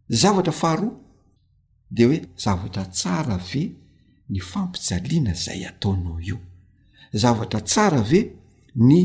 zavatra 0.09 0.51
faharoa 0.61 0.95
de 1.95 2.03
hoe 2.07 2.19
zavatra 2.43 2.85
tsara 2.95 3.37
ve 3.49 3.61
ny 4.29 4.39
fampijaliana 4.51 5.33
zay 5.33 5.61
ataonao 5.69 6.19
io 6.29 6.37
zavatra 7.21 7.59
tsara 7.61 8.01
ve 8.01 8.19
ny 8.75 8.99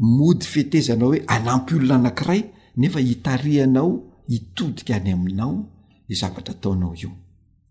mody 0.00 0.46
fetezanao 0.46 1.08
hoe 1.12 1.22
anampy 1.26 1.74
olona 1.74 1.94
anankiray 1.94 2.44
nefa 2.76 3.00
hitarianao 3.00 4.02
hitodika 4.28 4.96
any 4.96 5.12
aminao 5.12 5.64
i 6.08 6.14
zavatra 6.14 6.54
taonao 6.54 6.94
io 6.94 7.10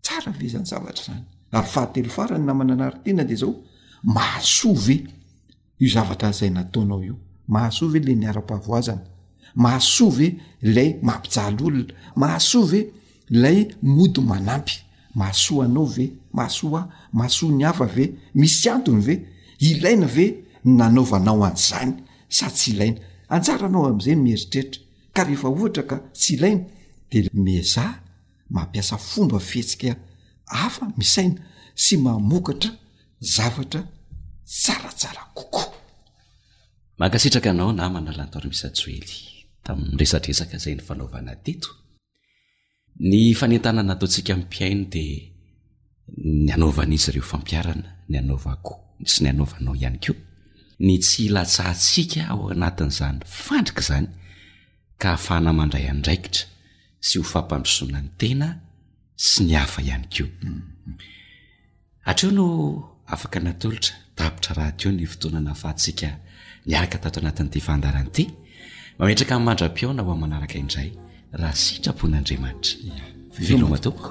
tsara 0.02 0.32
ve 0.32 0.48
zany 0.48 0.64
zavatra 0.64 1.02
zany 1.06 1.24
ary 1.52 1.66
fahatelo 1.68 2.08
farany 2.08 2.44
namana 2.44 2.72
anaritiana 2.74 3.24
de 3.24 3.34
zao 3.34 3.54
mahasoa 4.04 4.74
ve 4.86 4.94
io 5.80 5.90
zavatra 5.92 6.30
zay 6.32 6.50
nataonao 6.50 7.02
io 7.02 7.16
mahasoa 7.48 7.88
ve 7.92 7.98
la 8.00 8.14
niara-pahvoazana 8.14 9.02
mahasoa 9.54 10.10
ve 10.18 10.36
lay 10.62 10.96
mampijaly 11.02 11.62
olona 11.62 11.92
mahasoa 12.16 12.66
ve 12.70 12.80
ilay 13.30 13.68
mody 13.82 14.20
manampy 14.20 14.74
mahasoa 15.14 15.64
anao 15.64 15.84
ve 15.86 16.12
mahasoa 16.32 16.80
a 16.80 16.88
mahasoa 17.12 17.50
ny 17.50 17.64
afa 17.64 17.86
ve 17.86 18.14
misy 18.34 18.68
antony 18.70 19.00
ve 19.00 19.14
ilaina 19.58 20.06
ve 20.06 20.44
nanaovanao 20.64 21.42
an'zany 21.44 21.92
sa 22.36 22.46
tsy 22.56 22.68
ilaina 22.78 23.00
anjara 23.34 23.66
anao 23.68 23.84
amn'izay 23.90 24.14
mieritreritra 24.14 24.80
ka 25.14 25.20
rehefa 25.26 25.48
ohatra 25.54 25.82
ka 25.90 25.96
tsy 26.20 26.30
ilaina 26.38 26.62
di 27.10 27.18
meza 27.44 27.84
mampiasa 28.54 28.94
fomba 29.08 29.38
fihetsika 29.48 29.90
afa 30.66 30.84
misaina 30.98 31.40
sy 31.84 31.94
mamokatra 32.04 32.70
zavatra 33.34 33.80
tsaratsara 34.62 35.22
koko 35.36 35.64
mankasitraka 37.02 37.48
anao 37.52 37.70
na 37.78 37.84
manalantoarymisy 37.94 38.64
ajoely 38.70 39.12
tamiyresatresaka 39.66 40.56
zay 40.62 40.74
ny 40.78 40.82
fanaovana 40.88 41.32
teto 41.44 41.70
ny 43.08 43.16
fanentananataontsika 43.40 44.32
mimpiaino 44.38 44.84
dia 44.92 45.14
ny 46.44 46.50
anaovana 46.56 46.92
izy 46.98 47.10
reo 47.14 47.24
fampiarana 47.32 47.88
ny 48.10 48.16
anaovako 48.22 48.72
sy 49.12 49.18
ny 49.26 49.34
anaovanao 49.34 49.74
ihany 49.80 49.98
koa 50.04 50.16
ny 50.80 50.98
tsy 50.98 51.28
latsahantsika 51.36 52.22
ao 52.32 52.48
anatin'izany 52.54 53.18
fandrika 53.44 53.82
zany 53.88 54.06
ka 55.00 55.08
hahafanamandray 55.10 55.84
anydraikitra 55.92 56.46
sy 57.06 57.18
ho 57.20 57.24
fampandrosona 57.32 58.00
ny 58.02 58.10
tena 58.20 58.48
sy 59.16 59.44
ny 59.44 59.54
hafa 59.60 59.82
ihany 59.84 60.06
koa 60.14 60.28
hatreo 62.08 62.32
no 62.36 62.46
afaka 63.14 63.40
natolotra 63.40 63.94
tapitra 64.16 64.56
raha 64.58 64.72
to 64.80 64.88
ny 64.96 65.04
fotoana 65.06 65.40
na 65.40 65.50
hafahatsiaka 65.54 66.08
miaraka 66.66 66.98
tato 67.02 67.18
anatin'n'ity 67.20 67.62
fandaranyity 67.68 68.24
mametraka 68.98 69.34
n'y 69.36 69.44
mandram-piona 69.48 70.00
ho 70.06 70.10
an 70.14 70.20
manaraka 70.24 70.56
indray 70.62 70.88
raha 71.40 71.54
sitrapon'andriamanitra 71.56 72.72
veloma 73.46 73.78
tomko 73.84 74.10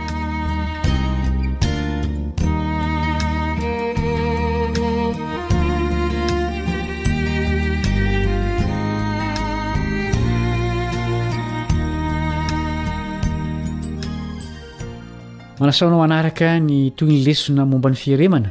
manasaonao 15.61 16.01
anaraka 16.01 16.57
ny 16.57 16.89
toy 16.97 17.05
ny 17.13 17.19
lesona 17.21 17.63
momba 17.69 17.89
ny 17.93 17.95
fieremana 18.03 18.49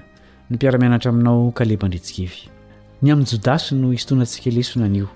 ny 0.48 0.54
mpiaramianatra 0.54 1.10
aminao 1.10 1.50
kalebandritsikevy 1.58 2.46
ny 3.02 3.08
amin'ny 3.10 3.26
jodasy 3.32 3.74
no 3.74 3.90
istoanantsika 3.92 4.46
lesona 4.54 4.86
nio 4.88 5.08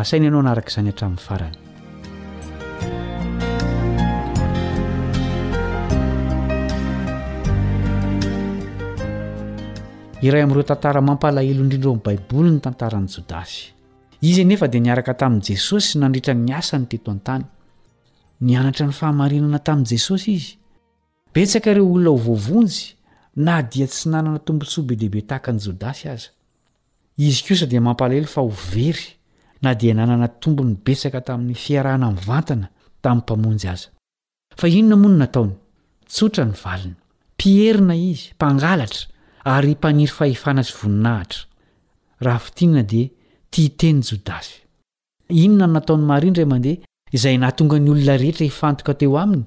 asainy 0.00 0.24
ianao 0.30 0.40
anaraka 0.40 0.72
izany 0.72 0.88
hatramin'ny 0.88 1.20
farany 1.20 1.56
iray 10.24 10.40
amin'ireo 10.46 10.64
tantara 10.72 11.02
mampalaheloindrindro 11.10 11.90
amin'n 11.92 12.06
baiboly 12.08 12.54
ny 12.56 12.62
tantaran'ny 12.64 13.10
jodasy 13.18 13.68
izy 14.30 14.46
nefa 14.48 14.70
dia 14.72 14.80
niaraka 14.80 15.12
tamin'i 15.12 15.44
jesosy 15.52 15.98
y 15.98 16.00
nandritrany 16.06 16.54
asany 16.56 16.88
teto 16.88 17.12
an-tany 17.12 17.44
ny 18.40 18.56
anatra 18.62 18.88
ny 18.88 18.96
fahamarinana 18.96 19.60
tamin' 19.60 19.84
jesosy 19.92 20.32
izy 20.40 20.56
betsakaireo 21.38 21.84
olona 21.94 22.10
ho 22.10 22.18
vovonjy 22.28 22.82
na 23.46 23.54
dia 23.70 23.86
tsy 23.92 24.06
nanana 24.12 24.40
tombontsya 24.46 24.80
be 24.88 24.94
dehibe 25.00 25.20
tahaka 25.30 25.50
ny 25.54 25.60
jodasy 25.64 26.04
aza 26.14 26.28
izy 27.26 27.40
kosa 27.46 27.66
dia 27.70 27.80
mampalaelo 27.86 28.28
fa 28.34 28.40
ho 28.46 28.50
very 28.72 29.06
na 29.64 29.70
dia 29.80 29.92
nanana 29.98 30.28
tombo 30.42 30.62
ny 30.68 30.74
betsaka 30.86 31.18
tamin'ny 31.26 31.56
fiarahna 31.64 32.06
min'ny 32.10 32.22
vantana 32.28 32.66
tamin'ny 33.02 33.22
mpamonjy 33.24 33.66
aza 33.74 33.88
fa 34.60 34.66
inona 34.78 34.96
moa 35.02 35.12
ny 35.12 35.18
nataony 35.22 35.54
tsotra 36.14 36.44
ny 36.50 36.54
valina 36.62 36.96
mpierina 37.36 37.94
izy 38.10 38.24
mpangalatra 38.36 39.02
ary 39.54 39.72
mpaniry 39.78 40.12
fahefana 40.18 40.62
sy 40.68 40.72
voninahitra 40.80 41.40
raha 42.24 42.40
fitinana 42.44 42.82
dia 42.92 43.06
ti 43.52 43.62
teny 43.80 44.00
jodasy 44.08 44.54
inona 45.44 45.66
ny 45.68 45.72
nataony 45.76 46.04
mar 46.10 46.22
indra 46.28 46.42
y 46.46 46.50
mandeha 46.50 46.82
izay 47.16 47.36
na 47.40 47.50
tonga 47.58 47.78
ny 47.78 47.90
olona 47.94 48.14
rehetra 48.22 48.44
hifantoka 48.50 48.92
teo 49.00 49.16
aminy 49.24 49.46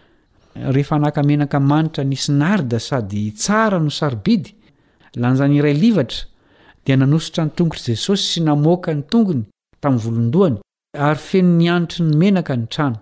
rehefa 0.55 0.95
anahakamenaka 0.95 1.59
manitra 1.59 2.03
nisinaryda 2.03 2.79
sady 2.79 3.31
tsara 3.31 3.79
no 3.79 3.89
sarobidy 3.89 4.55
la 5.15 5.29
n'izany 5.31 5.55
iray 5.57 5.73
livatra 5.73 6.25
dia 6.85 6.97
nanositra 6.97 7.45
ny 7.45 7.51
tongotr' 7.55 7.89
i 7.89 7.93
jesosy 7.93 8.23
sy 8.31 8.41
namoaka 8.43 8.93
ny 8.93 9.01
tongony 9.11 9.43
tamin'ny 9.81 10.01
volondoany 10.03 10.57
ary 10.97 11.19
feno 11.19 11.57
ny 11.57 11.69
anitry 11.69 12.03
nomenaka 12.05 12.55
ny 12.57 12.67
trano 12.67 12.99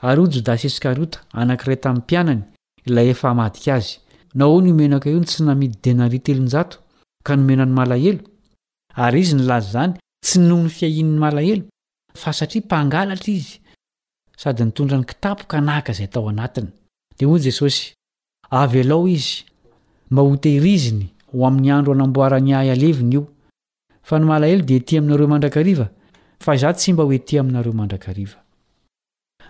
ary 0.00 0.20
o 0.22 0.26
jodasisika 0.30 0.94
rota 0.94 1.20
anankiray 1.32 1.76
tamin'ny 1.80 2.02
mpianany 2.02 2.42
ilay 2.86 3.10
efa 3.10 3.34
madika 3.34 3.74
azy 3.74 4.00
naho 4.34 4.60
ny 4.60 4.70
omenaka 4.72 5.10
io 5.10 5.18
ny 5.20 5.24
tsy 5.26 5.42
namidy 5.44 5.78
dinari 5.82 6.18
telon-jato 6.20 6.76
ka 7.24 7.36
nomenany 7.36 7.72
malahelo 7.72 8.20
ary 8.96 9.20
izy 9.20 9.34
nylaza 9.36 9.70
zany 9.72 9.94
tsy 10.24 10.38
noony 10.40 10.68
fiahin'ny 10.68 11.18
malahelo 11.18 11.64
fa 12.14 12.32
satria 12.32 12.62
mpangalatra 12.64 13.30
izy 13.32 13.61
sady 14.42 14.64
nitondra 14.64 14.96
ny 14.98 15.04
kitapoka 15.10 15.56
nahaka 15.66 15.90
izay 15.94 16.08
tao 16.12 16.28
anatiny 16.34 16.68
dia 17.18 17.26
hoy 17.30 17.40
jesosy 17.46 17.84
avy 18.62 18.78
alao 18.84 19.06
izy 19.14 19.44
mba 20.10 20.22
hotehiriziny 20.28 21.06
ho 21.32 21.46
amin'ny 21.48 21.70
andro 21.76 21.92
anamboarany 21.96 22.50
ahy 22.58 22.70
aleviny 22.74 23.14
io 23.16 23.22
fa 24.08 24.14
nomalahelo 24.18 24.64
dia 24.68 24.80
tỳ 24.86 24.94
aminareo 24.98 25.28
mandrakariva 25.32 25.86
fa 26.44 26.54
iza 26.56 26.70
tsy 26.76 26.92
mba 26.92 27.02
hoe 27.08 27.18
tỳ 27.26 27.34
aminareo 27.42 27.72
mandrakariva 27.80 28.38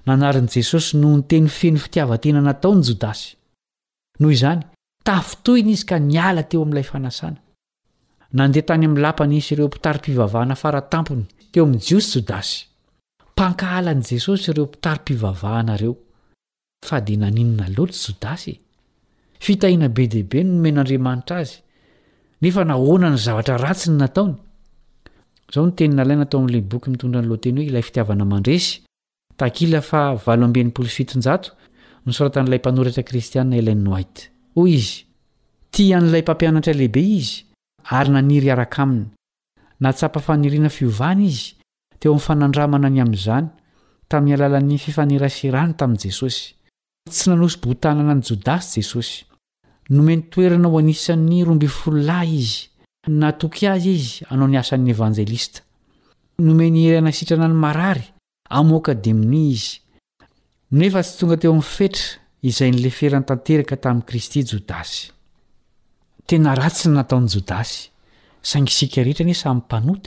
nanarin'i 0.06 0.50
jesosy 0.56 0.92
no 0.98 1.08
nyteny 1.16 1.48
feny 1.58 1.78
fitiavatena 1.84 2.40
nataony 2.48 2.82
jodasy 2.88 3.28
noho 4.20 4.32
izany 4.36 4.60
tafitoina 5.08 5.70
izy 5.76 5.86
ka 5.90 5.96
niala 5.98 6.42
teo 6.50 6.62
amin'ilay 6.64 6.84
fanasana 6.92 7.38
nandeha 8.38 8.66
tany 8.70 8.84
amin'ny 8.86 9.02
lampanisy 9.06 9.54
ireo 9.54 9.68
mpitary-mpivavahana 9.72 10.54
faratampony 10.62 11.24
teo 11.52 11.64
amin'ny 11.66 11.80
jiosy 11.88 12.10
jodasy 12.18 12.68
mpankahalan' 13.32 14.02
jesosy 14.10 14.50
ireo 14.50 14.66
mpitary-pivavahanareo 14.66 15.92
fa 16.88 16.96
di 17.00 17.14
naninona 17.22 17.66
loatra 17.76 17.98
jodasy 18.06 18.54
fitahina 19.44 19.86
be 19.96 20.04
deibe 20.12 20.40
nomen'andriamanitra 20.48 21.36
azy 21.42 21.52
nefa 22.42 22.62
nahoana 22.70 23.08
ny 23.14 23.18
zavatra 23.26 23.56
ratsi 23.64 23.86
ny 23.90 23.98
nataony 24.02 24.34
zao 25.52 25.62
no 25.66 25.72
tenina 25.78 26.02
ilay 26.04 26.16
natao 26.20 26.38
amin'ila 26.40 26.60
boky 26.70 26.88
mitondra 26.92 27.18
anloateny 27.22 27.56
hoe 27.60 27.68
ilay 27.70 27.84
fitiavana 27.88 28.24
man-dresy 28.32 28.70
takila 29.40 29.80
fa 29.90 30.00
valoamben'nypolositonjato 30.24 31.48
nysoratan'ilay 32.06 32.60
mpanoritra 32.62 33.02
kristianna 33.08 33.54
elenwhit 33.60 34.16
hoy 34.56 34.70
izy 34.78 34.94
tia 35.74 35.98
n'lay 36.00 36.22
mpampianatra 36.24 36.72
lehibe 36.80 37.02
izy 37.18 37.34
ary 37.96 38.10
naniry 38.16 38.48
araka 38.54 38.78
aminy 38.84 39.06
natsapa 39.84 40.18
faniriana 40.26 40.70
fiovany 40.78 41.22
izy 41.32 41.48
teo 42.02 42.10
ami'ny 42.14 42.20
fanandramana 42.26 42.88
ny 42.90 43.00
amin'izany 43.00 43.46
tamin'ny 44.08 44.34
alalan'ny 44.34 44.76
fifanerasirany 44.82 45.74
tamin'i 45.78 46.00
jesosy 46.04 46.42
tsy 47.10 47.24
nanoso 47.30 47.58
botanana 47.62 48.14
ny 48.14 48.22
jodasy 48.28 48.80
jesosy 48.82 49.14
nomeny 49.96 50.22
toerana 50.32 50.68
ho 50.68 50.76
anisan'ny 50.82 51.38
rombi 51.46 51.68
fololahy 51.78 52.34
izy 52.42 52.60
na 53.20 53.28
tokiazy 53.42 53.92
izy 53.98 54.12
anao 54.32 54.48
ny 54.50 54.56
asan'ny 54.62 54.90
evanjelista 54.96 55.60
nomeny 56.46 56.78
eryna 56.90 57.12
sitrana 57.18 57.48
ny 57.52 57.56
marary 57.64 58.04
amoaka 58.58 58.94
demonia 59.04 59.52
izy 59.54 59.70
nefa 60.78 61.00
tsy 61.04 61.12
tonga 61.20 61.36
teo 61.40 61.52
amin'ny 61.54 61.70
fetra 61.76 62.06
izay 62.48 62.70
n'leferany 62.74 63.24
tanteraka 63.30 63.76
tamin'ni 63.84 64.04
kristy 64.10 64.40
jodasy 64.50 64.96
tena 66.28 66.58
ratsyna 66.60 66.96
nataony 66.98 67.28
jodasy 67.34 67.76
sangy 68.50 68.72
sikarihtra 68.80 69.24
nye 69.28 69.36
sammpanot 69.44 70.06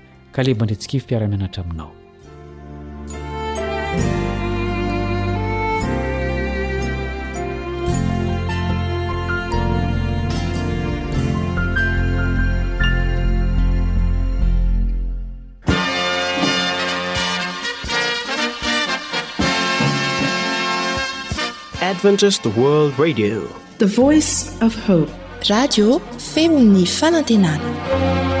ka 0.33 0.41
le 0.43 0.53
mbandretsikifi 0.53 1.05
piaramianatra 1.07 1.63
aminao 1.63 1.91
adventised 21.81 22.45
world 22.57 22.93
radio 22.97 23.41
the 23.79 23.85
voice 23.85 24.35
of 24.67 24.75
hope 24.87 25.11
radio 25.49 25.87
femi'ny 26.33 26.85
fanantenana 26.97 28.40